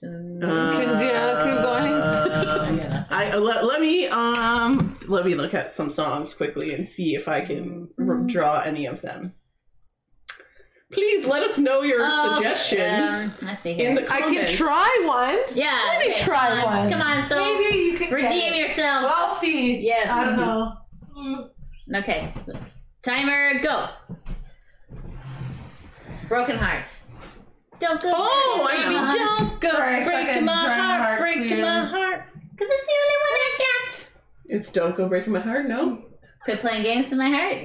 [0.04, 2.78] Chinzia, keep going.
[2.78, 3.06] Yeah.
[3.10, 7.16] I uh, let, let me um let me look at some songs quickly and see
[7.16, 9.34] if I can r- draw any of them.
[10.96, 13.89] Please let us know your Oh, suggestions Um, I see here.
[13.89, 14.32] in the comments.
[14.32, 15.58] I can try one.
[15.58, 15.78] yeah.
[15.89, 16.89] Let me try come one.
[16.89, 19.04] Come on, so Maybe you can redeem get yourself.
[19.04, 19.82] Well, I'll see.
[19.86, 20.10] Yes.
[20.10, 21.50] I don't know.
[22.00, 22.34] Okay.
[23.04, 23.89] Timer, go.
[26.30, 26.88] Broken heart.
[27.82, 28.14] Don't go.
[28.16, 29.60] Oh, baby, I- don't.
[29.60, 32.24] Go Sorry, breaking second my heart, heart breaking my heart.
[32.52, 34.12] Because it's the only one I got.
[34.46, 36.04] It's "Don't Go Breaking My Heart." No,
[36.46, 37.64] Quit playing games in my heart.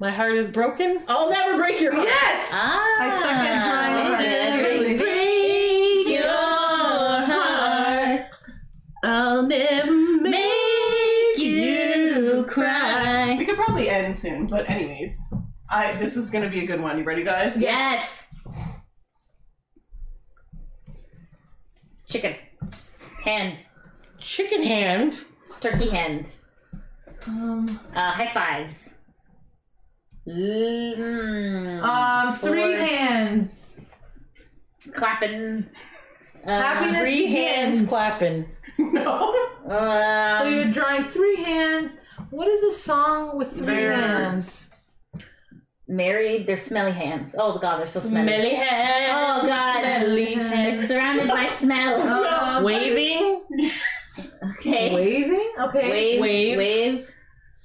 [0.00, 1.02] My heart is broken.
[1.08, 2.06] I'll never break your heart.
[2.08, 2.50] Yes!
[2.52, 4.62] Ah, I second trying very hard.
[4.62, 4.70] good.
[4.80, 4.98] Really.
[4.98, 8.34] Break your heart,
[9.04, 13.36] I'll never make you cry.
[13.38, 15.16] We could probably end soon, but anyways,
[15.70, 16.98] I this is gonna be a good one.
[16.98, 17.60] You ready, guys?
[17.60, 18.26] Yes.
[22.08, 22.34] Chicken.
[23.22, 23.60] Hand.
[24.18, 25.24] Chicken hand.
[25.60, 26.34] Turkey hand.
[27.26, 28.94] Um, Uh, high fives.
[30.26, 32.84] Mm, um, three four.
[32.86, 33.74] hands.
[34.92, 35.66] Clapping.
[36.46, 38.46] Uh, Happiness Three hands clapping.
[38.78, 39.34] No.
[39.68, 41.96] um, So you're drawing three hands.
[42.30, 44.60] What is a song with three There's- hands?
[45.86, 46.46] married.
[46.46, 47.34] They're smelly hands.
[47.38, 48.26] Oh god, they're so smelly.
[48.26, 49.42] Smelly hands.
[49.44, 49.80] Oh, God.
[49.80, 50.78] Smelly hands.
[50.78, 52.02] They're surrounded by smell.
[52.56, 53.42] Um, Waving.
[54.60, 54.94] Okay.
[54.94, 55.52] Waving?
[55.58, 55.90] Okay.
[55.90, 56.20] Wave.
[56.20, 56.56] Wave.
[56.58, 57.13] Wave.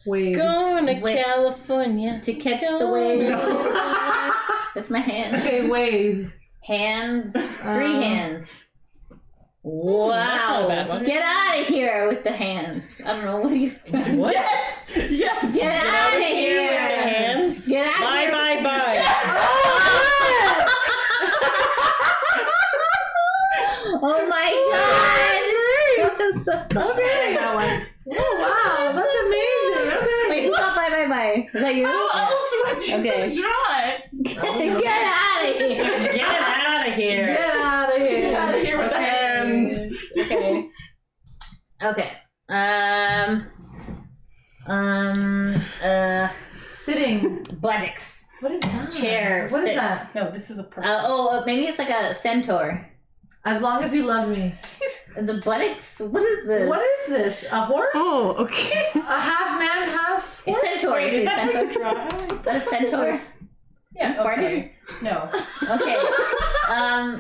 [0.10, 0.36] Wave.
[0.36, 1.24] Going to Wait.
[1.24, 2.20] California.
[2.24, 3.46] To catch the waves
[4.76, 5.36] with my hands.
[5.46, 6.36] Okay, wave.
[6.64, 7.32] Hands.
[7.32, 8.64] Three Um, hands.
[9.14, 9.22] not
[9.64, 10.66] Wow.
[10.66, 11.04] a bad one.
[11.04, 13.02] Get out of here with the hands.
[13.06, 13.72] I don't know what are you
[14.18, 14.34] What?
[14.96, 15.12] Yes.
[15.12, 15.54] Yes.
[15.56, 17.68] Get out of here With the hands.
[17.68, 18.32] Get out Bye here.
[18.32, 18.98] bye bye.
[24.02, 25.46] oh my god.
[25.98, 26.54] That was so
[26.92, 27.38] Okay.
[27.40, 28.92] Oh, wow.
[28.94, 29.88] That's amazing.
[30.02, 30.26] Okay.
[30.30, 30.76] Wait, who got
[31.44, 31.58] bye bye bye?
[31.60, 31.86] Is that you?
[31.86, 33.36] How else would you Okay.
[33.36, 34.24] draw it?
[34.24, 34.80] Get out of here.
[34.80, 37.28] Get out of here.
[37.28, 38.22] Get out of here.
[38.22, 39.94] Get out of here with the hands.
[40.20, 40.70] Okay.
[41.82, 42.12] Okay.
[42.50, 43.48] Um.
[44.68, 45.56] Um.
[45.84, 46.30] Uh.
[46.72, 47.44] Sitting.
[47.62, 48.26] Buttocks.
[48.42, 48.90] What is that?
[48.92, 49.76] Chair, What is sit.
[49.76, 50.16] that?
[50.16, 50.90] No, this is a person.
[50.90, 52.89] Uh, oh, uh, maybe it's like a centaur.
[53.46, 54.54] As long as you love me.
[55.16, 56.00] The buttocks.
[56.00, 56.70] What is this?
[56.70, 57.46] What is this?
[57.52, 57.90] A horse?
[57.96, 58.92] Oh, okay.
[58.94, 61.00] A half man, half A centaur.
[61.00, 62.38] Is Is it a that centaur?
[62.38, 63.20] Is that a centaur?
[63.96, 64.74] Yeah, I'm oh, sorry.
[65.02, 65.30] No.
[65.72, 65.98] Okay.
[66.70, 67.20] Um.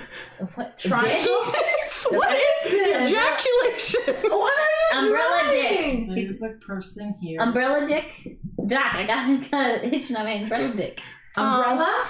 [0.53, 0.77] What?
[0.77, 1.33] Triangle?
[2.11, 3.09] What is this?
[3.09, 4.29] ejaculation?
[4.29, 6.13] What are you Umbrella drawing?
[6.13, 6.25] dick.
[6.25, 7.41] There's a person here.
[7.41, 8.37] Umbrella dick.
[8.67, 11.01] Doc, I got, I got a itch on my umbrella dick.
[11.35, 12.07] Umbrella?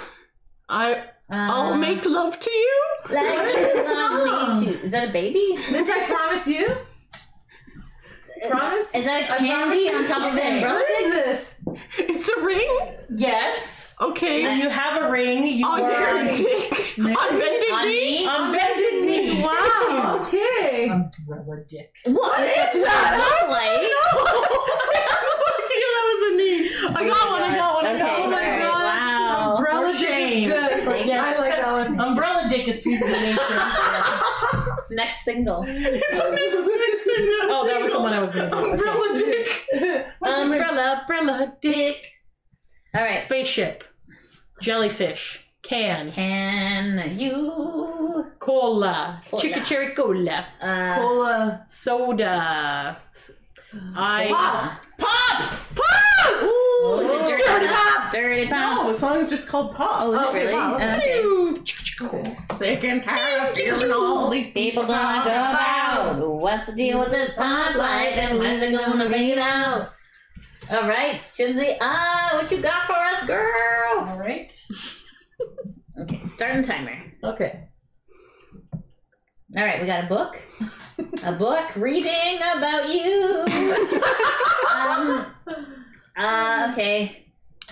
[0.68, 2.82] I I'll Uh, make love to you.
[3.10, 4.60] Like What is it's this not song?
[4.60, 4.78] me too.
[4.84, 5.46] Is that a baby?
[5.56, 6.76] This I promise you?
[8.48, 8.94] Promise?
[8.94, 10.48] Is that a I candy on top of the you.
[10.48, 11.54] umbrella What is this?
[11.98, 12.94] It's a ring.
[13.14, 13.94] Yes.
[14.00, 14.44] Okay.
[14.44, 16.94] When you have a ring, you on your dick.
[16.96, 17.14] Maybe.
[17.16, 18.26] On bended On knee.
[18.26, 19.42] on bended knee.
[19.44, 20.88] Wow, okay.
[20.88, 21.94] Umbrella dick.
[22.06, 23.46] What What is that?
[23.50, 23.92] Like?
[24.94, 26.70] that was a knee.
[26.96, 27.42] I got one.
[27.42, 27.86] I got one.
[27.86, 28.16] I got Okay.
[28.16, 28.30] Oh one.
[28.30, 28.84] my alright, god.
[28.84, 29.56] wow.
[29.56, 30.50] Umbrella For dick shame.
[30.50, 30.84] is good.
[30.84, 31.12] Thank you.
[31.12, 32.00] I like that one.
[32.70, 33.70] Umbrella dick is sweet in nature.
[34.92, 35.64] Next single.
[35.66, 37.08] It's a mix mix
[37.52, 38.56] Oh, that was the one I was gonna do.
[38.56, 38.72] Okay.
[38.72, 39.66] Umbrella dick.
[40.22, 41.74] Umbrella, umbrella, dick.
[41.74, 42.06] Dick.
[42.94, 43.18] All right.
[43.18, 43.84] Spaceship.
[44.60, 45.46] Jellyfish.
[45.62, 46.10] Can.
[46.10, 49.20] Can you Cola.
[49.28, 49.40] Cola.
[49.40, 50.46] Chicken cherry cola.
[50.60, 51.62] uh Cola.
[51.66, 52.96] Soda.
[53.94, 54.26] I.
[54.28, 54.80] Pop.
[54.98, 55.60] Pop!
[55.76, 56.42] Pop!
[56.42, 56.59] Ooh,
[57.00, 58.12] is it dirty, Dirty pop?
[58.12, 58.76] Dirty pop.
[58.76, 60.02] No, the song is just called Pop.
[60.02, 60.52] Oh, is it really?
[60.52, 60.80] pop.
[60.80, 62.56] Okay.
[62.56, 67.34] Sick and tired of hearing all these People talk about what's the deal with this
[67.36, 69.90] pop life and when they gonna fade out.
[70.70, 74.08] All right, Shinzi, ah, what you got for us, girl?
[74.08, 74.52] All right.
[76.00, 76.96] Okay, starting timer.
[77.22, 77.68] Okay.
[79.54, 80.38] All right, we got a book.
[81.24, 83.44] A book reading about you.
[84.74, 85.26] um,
[86.20, 87.16] uh, okay.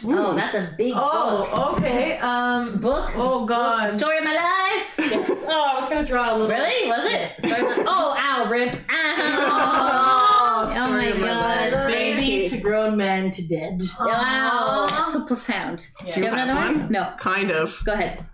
[0.04, 1.02] Oh, that's a big book.
[1.04, 2.18] Oh, okay.
[2.18, 2.78] Um.
[2.78, 3.10] Book.
[3.16, 3.92] Oh God.
[3.92, 4.94] Story of my life.
[5.08, 5.30] Yes.
[5.46, 6.48] Oh, I was gonna draw a little.
[6.48, 6.88] Really?
[6.90, 7.32] Was it?
[7.86, 8.76] oh, ow, rip.
[8.90, 10.24] Ow.
[10.58, 11.72] Oh, Oh my of my god.
[11.72, 11.86] life.
[11.86, 13.80] Baby to grown man to dead.
[14.00, 15.10] Wow, Aw.
[15.12, 15.86] so profound.
[16.04, 16.12] Yeah.
[16.14, 16.80] Do you have have another one?
[16.80, 16.92] one?
[16.92, 17.14] No.
[17.18, 17.80] Kind of.
[17.84, 18.26] Go ahead.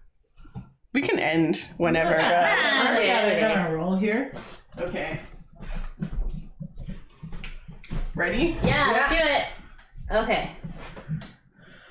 [0.95, 2.15] We can end whenever.
[2.15, 2.97] Ah, guys.
[2.97, 3.41] okay, I okay.
[3.41, 4.33] got a roll here.
[4.81, 5.21] Okay.
[8.15, 8.57] Ready?
[8.63, 9.45] Yeah, let's do it.
[10.11, 10.51] Okay.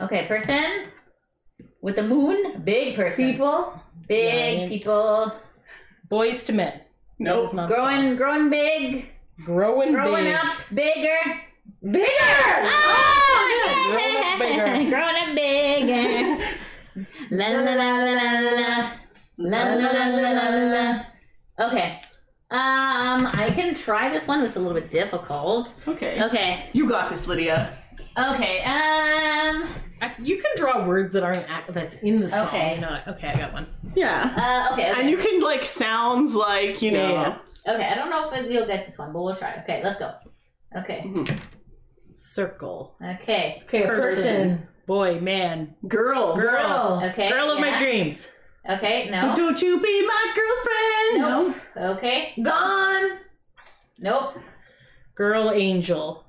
[0.02, 0.86] Okay, person
[1.82, 3.32] with the moon, big person.
[3.32, 3.80] People.
[4.08, 4.70] Big Giant.
[4.72, 5.34] people.
[6.12, 6.82] Boyz II Men.
[7.20, 7.54] Nope.
[7.54, 9.10] Not a Growing growing big.
[9.46, 10.36] Growing Growing big.
[10.36, 11.20] up bigger.
[11.82, 12.06] Bigger.
[12.10, 14.76] Oh, Growing up yeah.
[14.78, 14.90] bigger.
[14.90, 16.44] Growing up bigger.
[17.32, 18.92] La la la la la la.
[19.38, 21.04] La la la la la la la.
[21.68, 22.00] Okay.
[22.52, 24.42] Um, I can try this one.
[24.44, 25.74] It's a little bit difficult.
[25.88, 26.22] Okay.
[26.24, 26.70] Okay.
[26.74, 27.76] You got this, Lydia.
[28.18, 28.60] Okay.
[28.60, 29.68] Um.
[30.02, 32.48] I- You can draw words that aren't act- that's in the song.
[32.48, 32.78] Okay.
[32.80, 33.68] Not, okay, I got one.
[33.96, 34.34] Yeah.
[34.70, 34.74] Uh.
[34.74, 34.92] Okay.
[34.92, 35.00] Okay.
[35.02, 37.12] And you can like sounds like you know.
[37.66, 37.86] Yeah, okay.
[37.88, 39.56] I don't know if you'll get this one, but we'll try.
[39.64, 39.82] Okay.
[39.84, 40.14] Let's go.
[40.76, 41.10] Okay.
[42.16, 42.96] Circle.
[43.04, 43.62] Okay.
[43.66, 44.14] Okay, Person.
[44.14, 44.68] person.
[44.88, 46.36] boy, man, Girl.
[46.36, 47.30] girl, Okay.
[47.30, 48.32] girl of my dreams.
[48.70, 49.36] Okay, no.
[49.36, 51.56] Don't you be my girlfriend.
[51.78, 51.98] Nope.
[51.98, 52.34] Okay.
[52.42, 53.18] Gone.
[54.00, 54.36] Nope.
[55.16, 56.26] Girl angel.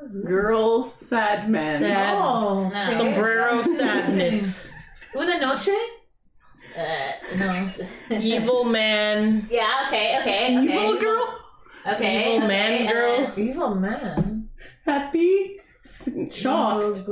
[0.00, 0.22] No.
[0.28, 1.80] Girl, sad man.
[1.80, 2.18] Sad.
[2.18, 2.68] Oh.
[2.68, 2.84] No.
[2.96, 4.66] Sombrero sadness.
[5.16, 5.70] Una noche.
[6.76, 6.82] Uh,
[7.38, 7.70] no.
[8.18, 9.46] Evil man.
[9.50, 9.84] yeah.
[9.88, 10.18] Okay.
[10.20, 10.58] Okay.
[10.58, 10.74] Okay.
[10.84, 11.38] Evil girl.
[11.86, 12.20] Okay.
[12.34, 13.32] Evil okay, man uh, girl.
[13.36, 14.48] Evil man.
[14.86, 15.58] Happy.
[16.30, 17.02] Shocked.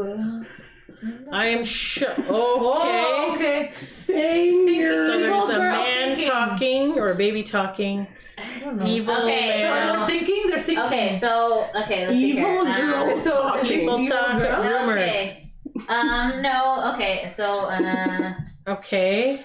[1.32, 2.12] I am sure.
[2.28, 3.68] Oh, Okay.
[3.68, 3.72] okay.
[3.90, 6.28] Saying So there's a man thinking.
[6.30, 8.06] talking or a baby talking.
[8.42, 8.86] I don't know.
[8.86, 9.96] Evil Okay, So man.
[9.96, 10.42] they're thinking.
[10.50, 10.84] They're thinking.
[10.86, 11.18] Okay.
[11.18, 12.06] So okay.
[12.06, 12.46] Let's see here.
[12.46, 13.70] evil Um, so talking.
[13.82, 14.62] Evil talk girl?
[14.62, 14.98] rumors.
[15.16, 15.52] Okay.
[15.88, 16.42] Um.
[16.42, 16.92] No.
[16.94, 17.28] Okay.
[17.34, 17.60] So.
[17.60, 18.34] Uh.
[18.68, 19.38] Okay.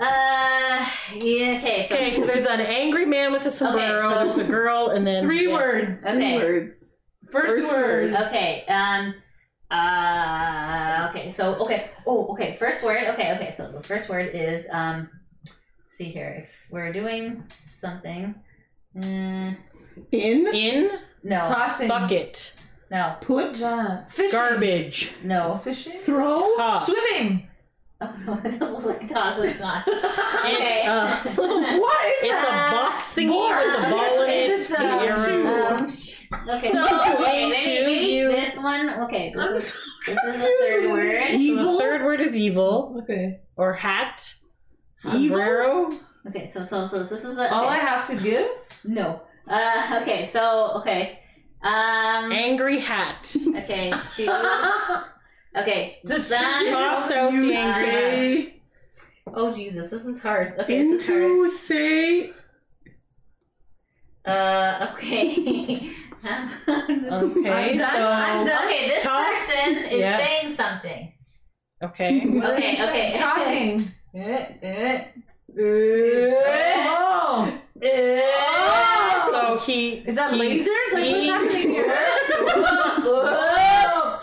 [0.00, 0.86] uh.
[1.14, 1.56] Yeah.
[1.58, 1.86] Okay.
[1.88, 1.94] So.
[1.94, 4.10] Okay, so there's an angry man with a sombrero.
[4.10, 5.52] so- there's a girl, and then Three yes.
[5.52, 6.06] words.
[6.06, 6.36] Okay.
[6.38, 6.78] Words.
[7.30, 8.12] First, First word.
[8.12, 8.22] word.
[8.28, 8.64] Okay.
[8.68, 9.14] Um.
[9.70, 11.08] Uh.
[11.10, 11.32] Okay.
[11.32, 11.54] So.
[11.64, 11.90] Okay.
[12.06, 12.28] Oh.
[12.32, 12.56] Okay.
[12.58, 13.04] First word.
[13.04, 13.32] Okay.
[13.34, 13.54] Okay.
[13.56, 15.08] So the first word is um.
[15.96, 16.44] See here.
[16.44, 17.44] If we're doing
[17.80, 18.34] something.
[18.96, 19.56] Mm,
[20.10, 20.46] In.
[20.54, 20.90] In
[21.22, 21.38] no.
[21.40, 21.88] Tossing.
[21.88, 22.54] bucket,
[22.90, 23.16] No.
[23.20, 23.58] Put.
[23.58, 24.14] What's?
[24.14, 24.30] Fishing.
[24.32, 25.60] garbage, No.
[25.64, 25.98] Fishing.
[25.98, 26.56] Throw.
[26.56, 26.86] toss.
[26.86, 27.48] Swimming.
[28.00, 28.40] Oh no.
[28.44, 29.38] It doesn't look like toss.
[29.40, 29.84] It's not.
[29.86, 30.04] It's
[30.44, 30.86] Okay.
[30.86, 31.16] a
[31.80, 33.56] What is it's a Uh, box thingy board.
[33.64, 34.50] with a ball in it.
[34.50, 35.46] It's a- the arrow.
[35.76, 36.70] Um, okay.
[36.72, 38.88] So okay, maybe, maybe you- this one.
[39.04, 39.74] Okay, this is,
[40.06, 41.22] so this is the third word.
[41.30, 41.78] So the Evil.
[41.78, 43.40] third word is evil Okay.
[43.56, 44.34] or hat.
[45.04, 45.36] Evil?
[45.38, 45.90] Sombrero.
[46.28, 48.48] Okay, so so so this is the All I have to give.
[48.84, 49.22] no.
[49.48, 51.18] Uh, okay, so okay,
[51.62, 53.34] um, Angry hat.
[53.56, 54.30] okay, two,
[55.56, 56.68] okay, Just that.
[56.70, 58.28] Toss out the you angry hat.
[58.28, 58.62] say
[59.34, 60.58] Oh Jesus, this is hard.
[60.60, 61.22] Okay, this is hard.
[61.22, 62.32] into say
[64.24, 65.90] Uh, okay.
[66.24, 68.64] Okay, I'm so I'm done.
[68.64, 70.18] okay, this Toss- person is yeah.
[70.18, 71.12] saying something.
[71.82, 72.20] okay.
[72.20, 73.12] Okay, okay.
[73.16, 73.90] Talking.
[76.84, 77.58] Oh.
[77.84, 79.28] Oh.
[79.32, 80.94] So he Is that he's lasers?
[80.94, 82.08] Like, what's happening here?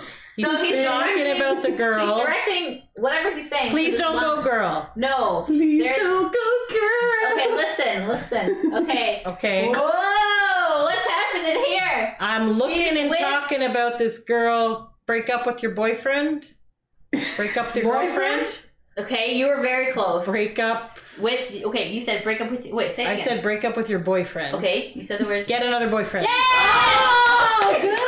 [0.36, 2.16] He's So he's talking directing- about the girl.
[2.16, 3.72] He's directing whatever he's saying.
[3.72, 4.90] Please don't one- go, girl.
[4.96, 5.44] No.
[5.46, 7.34] please don't go girl.
[7.34, 8.72] Okay, listen, listen.
[8.74, 9.22] Okay.
[9.28, 9.68] Okay.
[9.68, 10.84] Whoa!
[10.86, 12.16] What's happening here?
[12.22, 14.96] I'm looking She's and with- talking about this girl.
[15.08, 16.46] Break up with your boyfriend.
[17.12, 18.62] Break up with your Boyfriend?
[19.00, 20.26] Okay, you were very close.
[20.26, 21.00] Break up.
[21.20, 22.66] With okay, you said break up with.
[22.68, 23.26] Wait, say it I again.
[23.28, 24.56] said break up with your boyfriend.
[24.56, 25.48] Okay, you said the word.
[25.48, 26.26] Get another boyfriend.
[26.26, 26.32] Yeah!
[26.34, 28.00] Oh, good.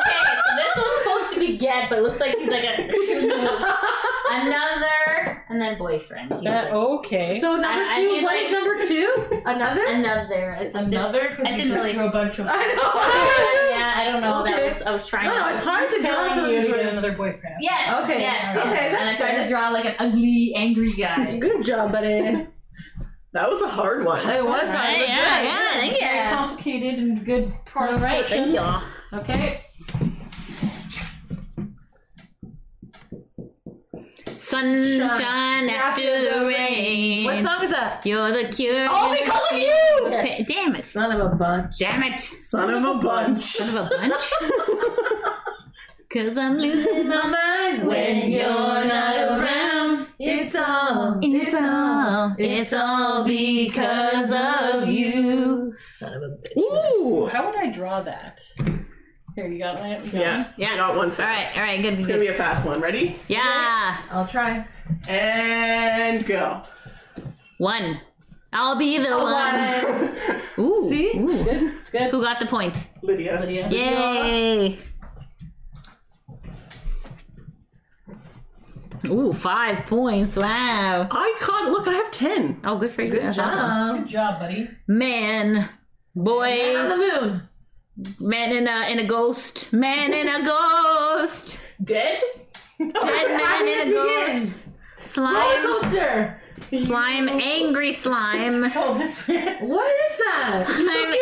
[0.00, 2.76] Okay, so this was supposed to be get, but it looks like he's like a
[4.30, 5.09] another
[5.50, 6.32] and then boyfriend.
[6.32, 7.38] He's That- like, okay.
[7.40, 8.06] So number I- I two.
[8.06, 9.42] mean, what like- is number two?
[9.46, 9.84] Another.
[9.86, 10.56] another.
[10.60, 12.46] It's a diff- another I because you didn't just really- threw a bunch of.
[12.50, 13.70] I know.
[13.76, 14.42] yeah, I don't know.
[14.44, 14.68] That Okay.
[14.68, 15.24] was I was trying.
[15.26, 16.88] No, no, to it's hard to He's draw telling you to get words.
[16.88, 17.56] another boyfriend.
[17.60, 18.04] Yes.
[18.04, 18.56] Okay, Yes.
[18.56, 18.92] okay, yes.
[18.92, 19.42] that's and I tried fair.
[19.44, 21.38] to draw like an ugly, angry guy.
[21.40, 22.46] Good job, buddy.
[23.32, 24.18] That was a hard one.
[24.28, 24.74] It was hard.
[24.74, 26.34] Right, but yeah, yeah, thank It's very you.
[26.36, 28.82] complicated and good part All right, thank y'all.
[29.12, 29.66] Okay.
[34.50, 37.24] Sunshine after the rain.
[37.24, 38.04] What song is that?
[38.04, 38.88] You're the cure.
[38.88, 40.08] All because of you!
[40.10, 40.48] Yes.
[40.48, 40.84] Damn it.
[40.84, 41.78] Son of a bunch.
[41.78, 42.18] Damn it.
[42.18, 43.38] Son of a bunch.
[43.38, 44.32] Son of a bunch.
[46.12, 53.24] Cause I'm losing my mind When you're not around, it's all, It's all, it's all
[53.24, 55.72] because of you.
[55.78, 56.56] Son of a bitch.
[56.58, 57.26] Ooh.
[57.26, 58.42] How would I draw that?
[59.40, 59.96] Here, you got my.
[59.96, 60.44] You got Yeah.
[60.58, 60.68] Yeah.
[60.72, 61.56] I got one All right, fast.
[61.56, 62.12] All right, all right, good, It's good.
[62.14, 62.78] gonna be a fast one.
[62.80, 63.16] Ready?
[63.28, 63.96] Yeah.
[64.10, 64.66] I'll try.
[65.08, 66.60] And go.
[67.56, 68.00] One.
[68.52, 70.34] I'll be the Oh, one.
[70.58, 70.88] Ooh.
[70.90, 71.06] See?
[71.06, 71.44] It's Ooh.
[71.44, 71.62] good.
[71.62, 72.10] It's good.
[72.10, 72.88] Who got the point?
[73.00, 73.38] Lydia.
[73.40, 73.70] Lydia.
[73.70, 74.78] Yay.
[79.06, 80.36] Ooh, five points.
[80.36, 81.08] Wow.
[81.10, 81.70] I caught.
[81.70, 82.60] Look, I have ten.
[82.64, 83.10] Oh, good for you.
[83.10, 84.00] Good That's awesome.
[84.02, 84.68] Good job, buddy.
[84.86, 85.66] Man,
[86.14, 86.40] Boy.
[86.74, 87.42] Man on the moon.
[88.18, 92.20] Man in a in a ghost, man in a ghost, Dead?
[92.78, 94.66] dead man in a ghost, begins.
[95.16, 96.42] Roller slime, coaster.
[96.86, 98.64] slime, angry slime.
[98.74, 99.66] Oh, this man.
[99.68, 100.64] What is that?
[100.68, 101.12] I'm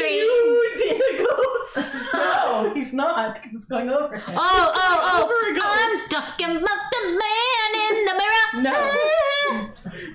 [0.00, 0.16] angry.
[0.16, 1.98] You did a ghost.
[2.14, 3.34] No, he's not.
[3.36, 4.34] 'cause it's going over him.
[4.36, 5.24] Oh, oh, oh.
[5.24, 5.54] Over a oh!
[5.54, 6.14] ghost.
[6.14, 8.62] I'm talking about the man in the mirror.
[8.62, 8.72] No.
[8.74, 9.70] Ah.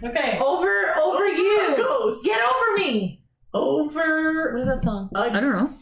[0.09, 0.39] Okay.
[0.39, 1.73] Over, over you.
[1.75, 2.23] Ghost.
[2.23, 3.23] Get over me.
[3.53, 4.53] Over.
[4.53, 5.09] What is that song?
[5.15, 5.73] I A don't know.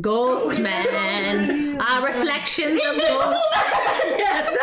[0.00, 1.80] Ghost Ghost man.
[1.80, 3.44] Uh, reflections of ghost.
[3.54, 4.56] yes.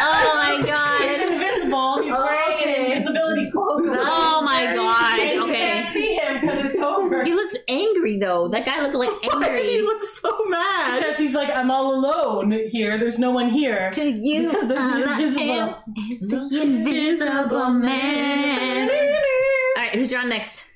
[0.00, 1.08] Oh my god.
[1.08, 2.02] He's invisible.
[2.02, 2.84] He's wearing Okay.
[2.86, 3.82] an invisibility cloak.
[3.86, 5.18] Oh my god.
[5.20, 5.54] And you Okay.
[5.54, 7.24] can't see him because it's over.
[7.24, 8.48] He looks angry angry though.
[8.48, 9.28] That guy looked like angry.
[9.40, 9.82] Why did he angry.
[9.86, 10.98] look so mad?
[11.00, 12.98] Because he's like, I'm all alone here.
[12.98, 13.90] There's no one here.
[13.92, 15.74] To you, Because there's I'm an invisible- him.
[15.96, 18.90] It's the invisible man.
[18.90, 20.66] All right, who's on next?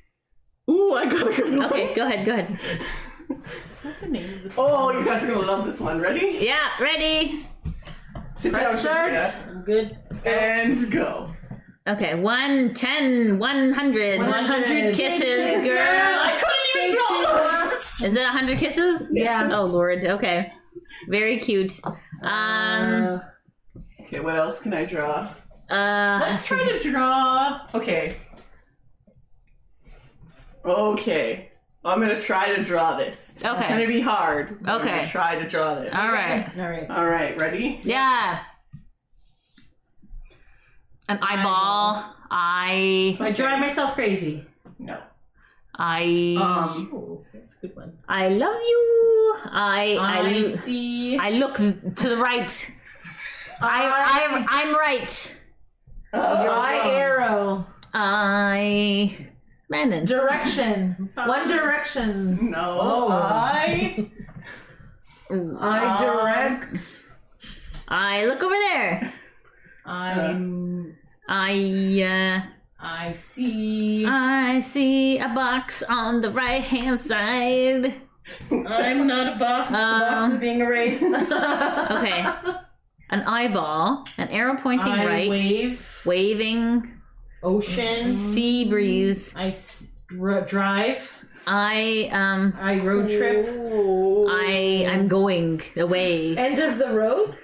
[0.70, 1.66] Ooh, I got a good one.
[1.66, 2.59] Okay, go ahead, go ahead.
[3.70, 6.01] Is that the name of the Oh, you guys are gonna love this one.
[6.01, 6.39] Ready?
[6.41, 7.47] Yeah, ready?
[8.35, 9.20] Sit Press down, start.
[9.20, 9.51] Cynthia.
[9.51, 9.99] I'm good.
[10.24, 11.35] and go.
[11.87, 14.20] Okay, one, ten, one hundred.
[14.20, 15.79] 100 kisses, girl.
[15.81, 17.74] I couldn't even draw.
[18.07, 19.09] Is it a hundred kisses?
[19.12, 19.49] Yeah.
[19.53, 20.05] Oh lord.
[20.05, 20.53] Okay.
[21.09, 21.81] Very cute.
[21.85, 22.24] Um.
[22.24, 23.20] Uh,
[24.01, 25.31] Okay, what else can I draw?
[25.68, 26.18] Uh.
[26.22, 27.61] Let's try to draw.
[27.74, 28.16] Okay.
[30.64, 31.47] Okay.
[31.85, 33.39] I'm gonna try to draw this.
[33.43, 33.57] Okay.
[33.57, 34.62] It's gonna be hard.
[34.62, 34.97] but I'm Okay.
[34.97, 35.95] gonna try to draw this.
[35.95, 36.49] All right.
[36.59, 36.91] all right.
[36.91, 37.39] All right.
[37.41, 37.81] Ready?
[37.85, 38.41] Yeah.
[41.09, 42.05] An eyeball.
[42.31, 43.16] I.
[43.20, 44.45] I drive myself crazy.
[44.79, 45.01] No.
[45.74, 46.35] I.
[46.39, 46.91] Um.
[46.93, 47.97] Oh, that's a good one.
[48.09, 49.35] I love you.
[49.47, 49.97] I.
[49.99, 50.43] I, I.
[50.45, 51.16] see.
[51.16, 52.70] I look to the right.
[53.62, 54.26] I.
[54.29, 54.47] I'm.
[54.49, 55.37] I'm right.
[56.12, 57.66] Eye arrow.
[57.95, 59.28] I.
[59.68, 60.06] Brandon.
[60.06, 61.10] Direction.
[61.14, 62.50] One direction.
[62.50, 62.78] No.
[62.80, 63.08] Oh.
[63.10, 64.10] I.
[65.30, 66.96] I direct.
[67.88, 69.12] I look over there.
[69.84, 70.96] I'm.
[71.28, 72.02] I.
[72.02, 72.48] Uh,
[72.80, 74.06] I see.
[74.06, 77.94] I see a box on the right hand side.
[78.50, 79.68] I'm not a box.
[79.68, 81.02] the box Um, is being erased.
[81.90, 82.26] Okay.
[83.10, 86.02] An eyeball, an arrow pointing I right, wave.
[86.04, 86.97] waving,
[87.43, 88.16] Ocean.
[88.34, 89.34] sea breeze.
[89.36, 89.89] I s-
[90.20, 91.12] r- drive.
[91.47, 93.47] I um I road trip.
[94.30, 96.36] I I'm going away.
[96.36, 97.36] End of the road.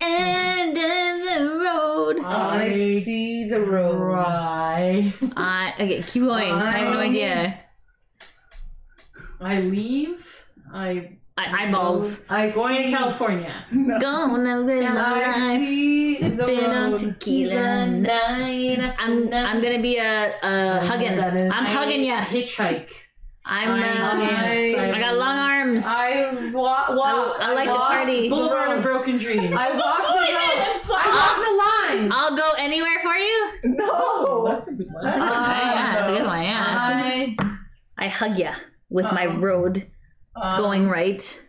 [0.00, 2.18] End of the road.
[2.24, 3.96] I I see the road.
[3.98, 5.14] Cry.
[5.36, 6.52] I okay, keep going.
[6.52, 7.60] I have no idea.
[9.40, 10.44] I leave.
[10.72, 12.20] I I, eyeballs.
[12.28, 13.64] I going see, to California.
[14.00, 15.60] Gonna live And I life.
[15.68, 17.00] see the on road.
[17.00, 17.86] Tequila.
[17.88, 19.44] night I'm night.
[19.54, 21.16] I'm gonna be a, a hugging.
[21.16, 22.20] that is- I'm hugging ya.
[22.20, 22.90] Hitchhike.
[23.46, 24.82] I'm I uh.
[24.86, 25.82] I- I got long arms.
[25.84, 27.36] I wa- walk.
[27.40, 28.28] I like to walk party.
[28.28, 29.54] Boulevard of Broken Dreams.
[29.58, 30.96] I walk the road.
[30.96, 31.52] I walk the
[32.00, 32.12] line.
[32.14, 33.50] I'll go anywhere for you.
[33.64, 34.46] No.
[34.48, 35.04] That's a good one.
[35.04, 35.42] That's a good one.
[35.42, 36.42] Uh, yeah, that's a good one.
[36.42, 36.64] Yeah.
[36.64, 37.36] I
[37.98, 38.54] I hug ya
[38.88, 39.90] with my Um, road
[40.36, 41.40] Um, going right.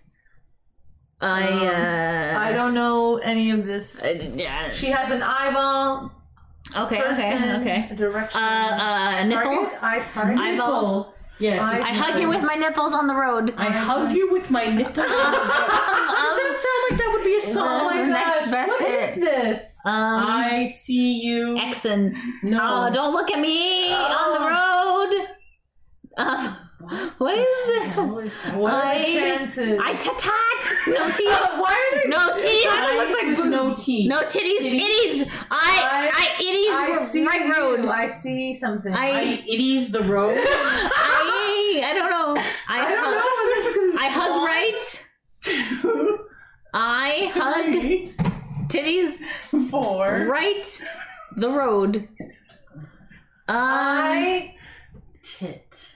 [1.22, 2.40] I uh.
[2.40, 4.02] I don't know any of this.
[4.04, 4.70] I- yeah.
[4.70, 6.12] She has an eyeball.
[6.76, 7.02] Okay.
[7.02, 7.32] Okay.
[7.32, 7.88] person, Okay.
[7.92, 8.40] a Direction.
[8.42, 8.44] Uh.
[8.44, 9.24] Uh.
[9.28, 9.44] Nipple.
[9.56, 9.80] Target.
[9.84, 10.38] I target.
[10.40, 11.14] Eyeball.
[11.40, 11.62] Yes.
[11.62, 13.54] I- I hug you with my nipples on the road.
[13.58, 14.96] I hug you with my nipples.
[14.96, 17.86] Does that sound like that would be a Oh song?
[17.88, 18.52] my the next gosh!
[18.52, 19.10] best What hit.
[19.10, 19.76] is this?
[19.86, 19.94] Um.
[20.28, 21.56] I see you.
[21.58, 22.16] Exon.
[22.44, 22.60] No.
[22.62, 24.48] Oh, don't look at me on the
[25.20, 25.28] road.
[26.18, 26.56] Uh,
[27.18, 28.38] what is this?
[28.54, 29.80] What are I- the chances?
[29.82, 30.88] I tat tat.
[30.88, 31.28] No teeth.
[31.28, 32.10] Why are they?
[32.10, 32.64] No teeth.
[32.66, 33.50] That looks like boobs.
[33.50, 34.10] no teeth.
[34.10, 34.60] No titties.
[34.60, 34.82] Titties.
[34.82, 35.32] Itties.
[35.52, 36.12] I.
[36.12, 36.38] I.
[36.38, 37.08] I Itties.
[37.08, 37.54] see right you.
[37.54, 37.86] road.
[37.86, 38.94] I see something.
[38.94, 39.22] I, I.
[39.48, 40.38] it is the road.
[40.42, 41.82] I.
[41.86, 42.36] I don't know.
[42.70, 42.80] I.
[42.82, 43.96] I don't hug, know what this is.
[44.00, 45.08] I hug right.
[45.42, 46.20] Two,
[46.74, 48.16] I hug three,
[48.68, 49.20] titties
[49.70, 50.26] four.
[50.30, 50.84] right
[51.38, 52.08] the road.
[53.48, 54.56] Um, I
[55.24, 55.96] Tit.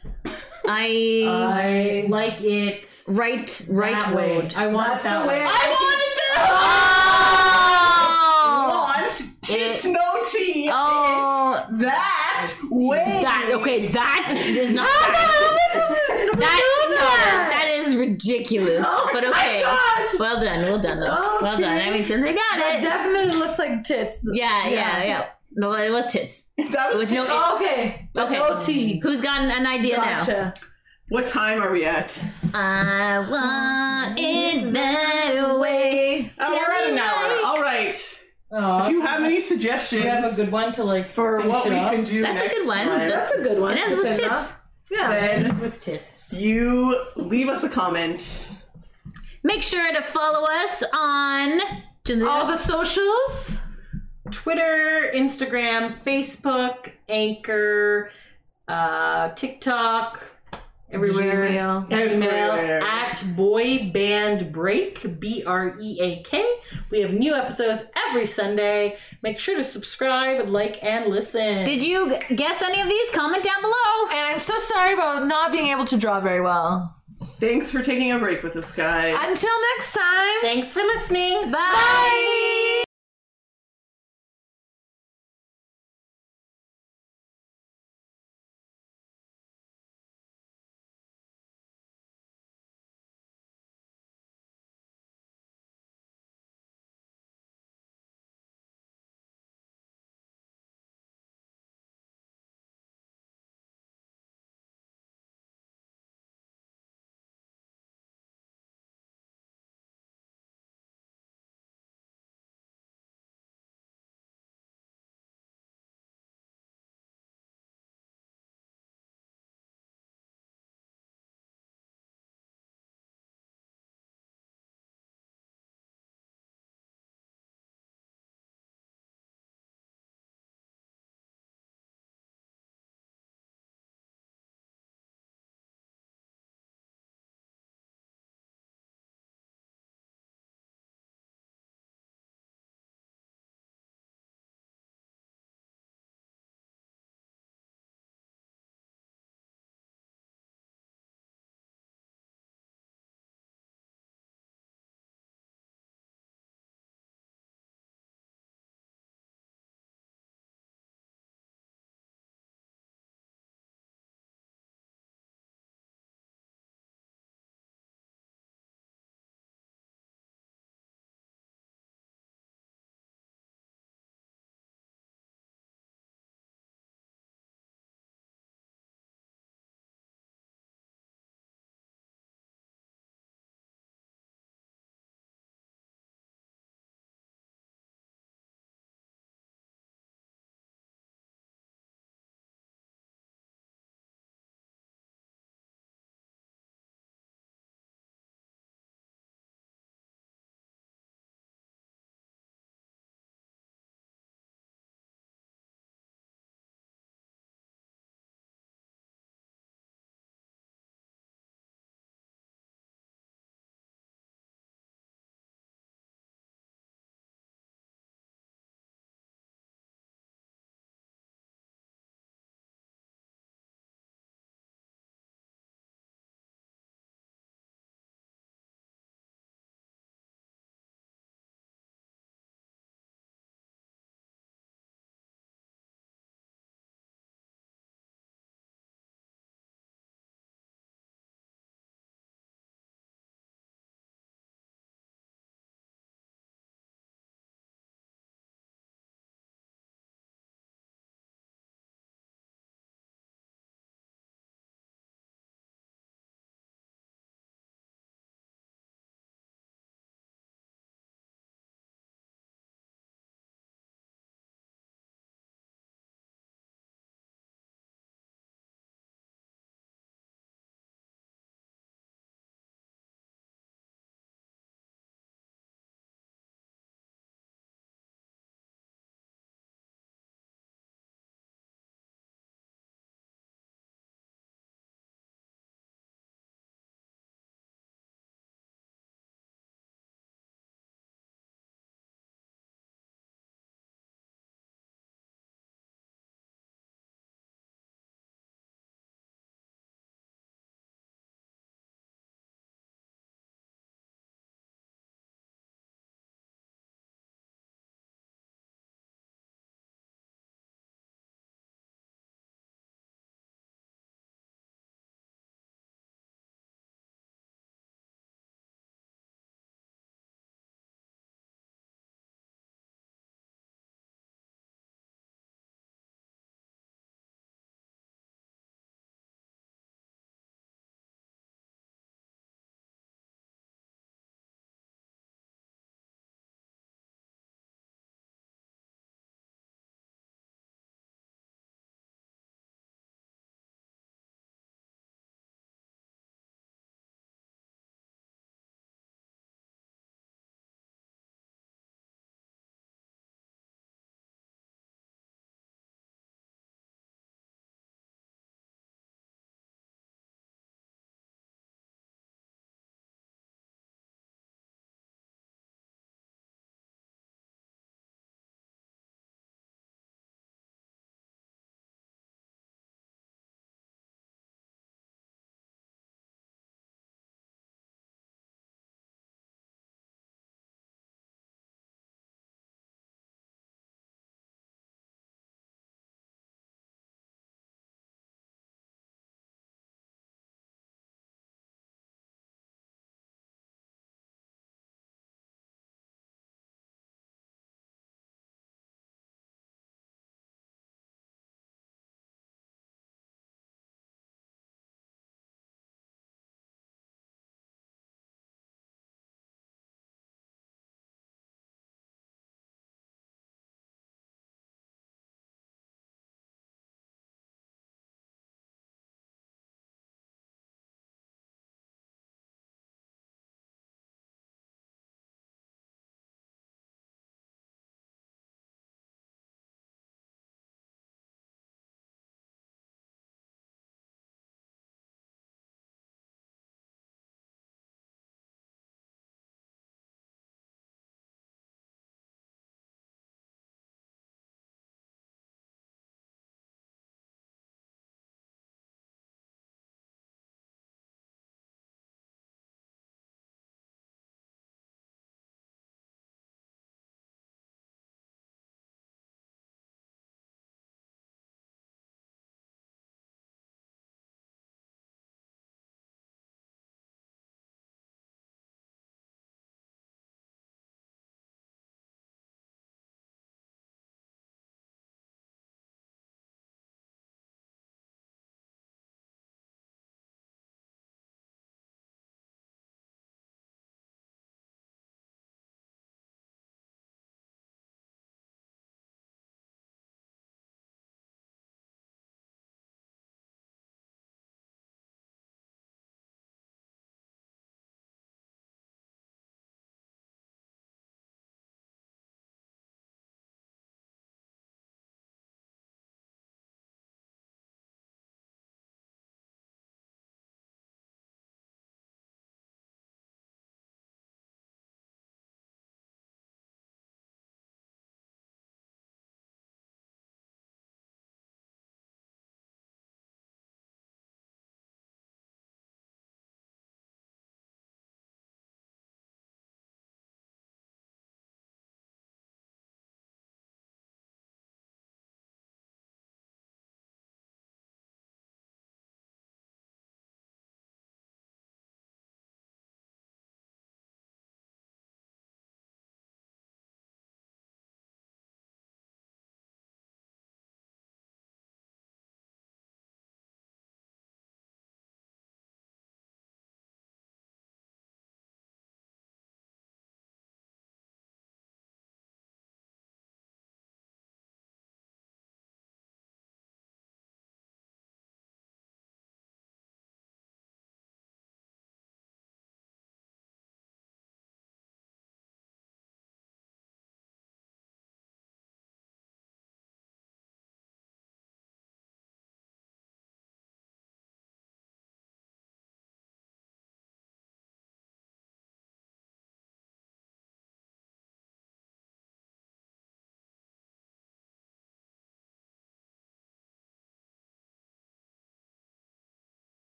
[0.68, 4.43] I I like it right right that road.
[4.45, 4.51] way.
[4.55, 5.45] I want That's it that the way way.
[5.45, 5.86] I Oh!
[5.86, 6.60] wanted that.
[8.70, 9.12] Want
[9.43, 9.88] tits, ah!
[9.88, 10.70] It- no tea.
[10.72, 11.78] Oh, It.
[11.80, 13.20] That way.
[13.24, 13.88] that okay.
[13.88, 14.88] That is not
[16.39, 16.62] that.
[16.89, 16.95] No,
[17.49, 18.84] that is ridiculous.
[18.86, 19.62] Oh but my okay.
[19.62, 20.20] gosh!
[20.20, 20.60] Well done.
[20.62, 20.99] Well done.
[20.99, 21.38] Though.
[21.41, 21.64] Well done.
[21.78, 22.82] I mean, since I got That it.
[22.82, 24.20] definitely looks like tits.
[24.34, 25.26] Yeah, yeah, yeah.
[25.52, 26.43] No, it was tits.
[26.72, 27.36] That was With no- tits.
[27.36, 28.10] Oh, okay.
[28.16, 28.34] Okay.
[28.38, 29.00] No T.
[29.00, 30.20] Who's got an idea now?
[30.20, 30.54] Gotcha.
[31.10, 32.24] What time are we at?
[32.54, 36.32] I want it that way.
[36.39, 37.45] Oh, we're at an hour.
[37.45, 37.97] All right.
[38.52, 41.52] Oh, If you have any suggestions you have a good one to like for finish
[41.54, 41.91] what it we off?
[41.91, 42.86] can do That's a next good one.
[42.88, 43.78] time, That's a good one.
[43.78, 44.32] It ends to with finish tits.
[44.32, 44.60] off.
[44.91, 45.38] Yeah.
[45.38, 46.34] then with tits.
[46.34, 48.50] you leave us a comment.
[49.43, 51.60] Make sure to follow us on
[52.28, 53.58] All the socials.
[54.32, 58.12] Twitter, Instagram, Facebook, Anchor,
[58.68, 60.24] uh, TikTok,
[60.92, 61.48] everywhere.
[61.50, 61.86] Gmail.
[61.92, 62.00] Email
[62.52, 62.82] Everywhere.
[62.82, 66.46] at Boy Band Break, B R E A K.
[66.90, 68.98] We have new episodes every Sunday.
[69.22, 71.66] Make sure to subscribe, like, and listen.
[71.66, 73.12] Did you guess any of these?
[73.12, 74.08] Comment down below.
[74.12, 76.96] And I'm so sorry about not being able to draw very well.
[77.40, 79.14] Thanks for taking a break with us, guys.
[79.20, 80.42] Until next time.
[80.42, 81.52] Thanks for listening.
[81.52, 82.84] Bye.